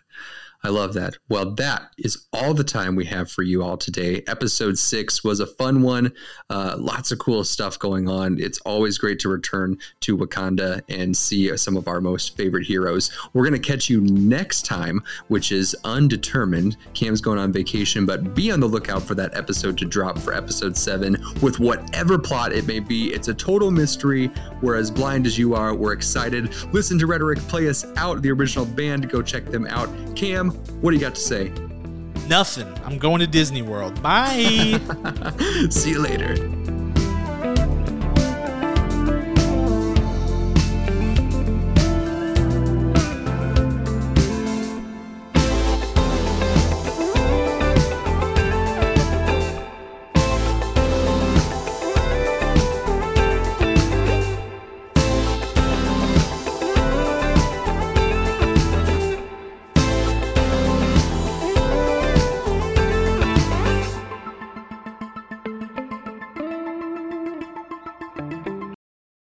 I 0.65 0.71
love 0.71 0.95
that. 0.95 1.19
Well, 1.29 1.51
that 1.57 1.91
is 1.99 2.27
all 2.33 2.55
the 2.55 2.65
time 2.65 2.97
we 2.97 3.05
have 3.05 3.31
for 3.31 3.43
you 3.43 3.63
all 3.63 3.77
today. 3.77 4.23
Episode 4.27 4.79
six 4.79 5.23
was 5.23 5.39
a 5.41 5.47
fun 5.47 5.83
one. 5.83 6.13
Uh, 6.49 6.77
lots 6.79 7.13
of 7.13 7.19
cool 7.19 7.45
stuff 7.45 7.79
going 7.79 8.09
on. 8.09 8.41
It's 8.41 8.59
always 8.61 8.97
great 8.97 9.19
to 9.21 9.29
return 9.29 9.77
to 10.01 10.17
Wakanda 10.17 10.81
and 10.89 11.15
see 11.15 11.55
some 11.59 11.77
of 11.77 11.87
our 11.87 12.01
most 12.01 12.35
favorite 12.35 12.67
heroes. 12.67 13.13
We're 13.35 13.43
going 13.43 13.61
to 13.61 13.69
catch 13.69 13.91
you 13.91 14.01
next 14.01 14.65
time, 14.65 15.03
which 15.29 15.53
is 15.53 15.77
undetermined. 15.85 16.79
Cam's 16.95 17.21
going 17.21 17.39
on 17.39 17.53
vacation, 17.53 18.07
but 18.07 18.35
be 18.35 18.51
on 18.51 18.61
the 18.61 18.67
lookout 18.67 19.03
for 19.03 19.15
that 19.17 19.37
episode 19.37 19.77
to 19.79 19.85
drop 19.85 20.19
for 20.19 20.33
episode 20.33 20.79
seven 20.79 21.23
with 21.43 21.61
whatever 21.61 22.19
plot 22.19 22.53
it 22.53 22.67
may 22.67 22.81
be. 22.81 23.13
It's 23.13 23.29
a 23.29 23.35
total 23.35 23.71
mystery. 23.71 24.31
We're 24.63 24.77
as 24.77 24.91
blind 24.91 25.27
as 25.27 25.39
you 25.39 25.55
are. 25.55 25.75
We're 25.75 25.93
excited. 25.93 26.55
Listen 26.73 26.99
to 27.01 27.07
Rhetoric 27.07 27.39
play 27.41 27.69
us 27.69 27.85
out, 27.97 28.23
the 28.23 28.31
original 28.31 28.65
band. 28.65 29.11
Go 29.11 29.21
check 29.21 29.45
them 29.45 29.67
out. 29.67 29.91
Cam, 30.17 30.54
what 30.81 30.91
do 30.91 30.97
you 30.97 31.01
got 31.01 31.15
to 31.15 31.21
say? 31.21 31.53
Nothing. 32.29 32.73
I'm 32.85 32.99
going 32.99 33.21
to 33.21 33.27
Disney 33.27 33.63
World. 33.63 34.03
Bye. 34.03 34.81
See 35.71 35.91
you 35.91 36.01
later. 36.01 36.35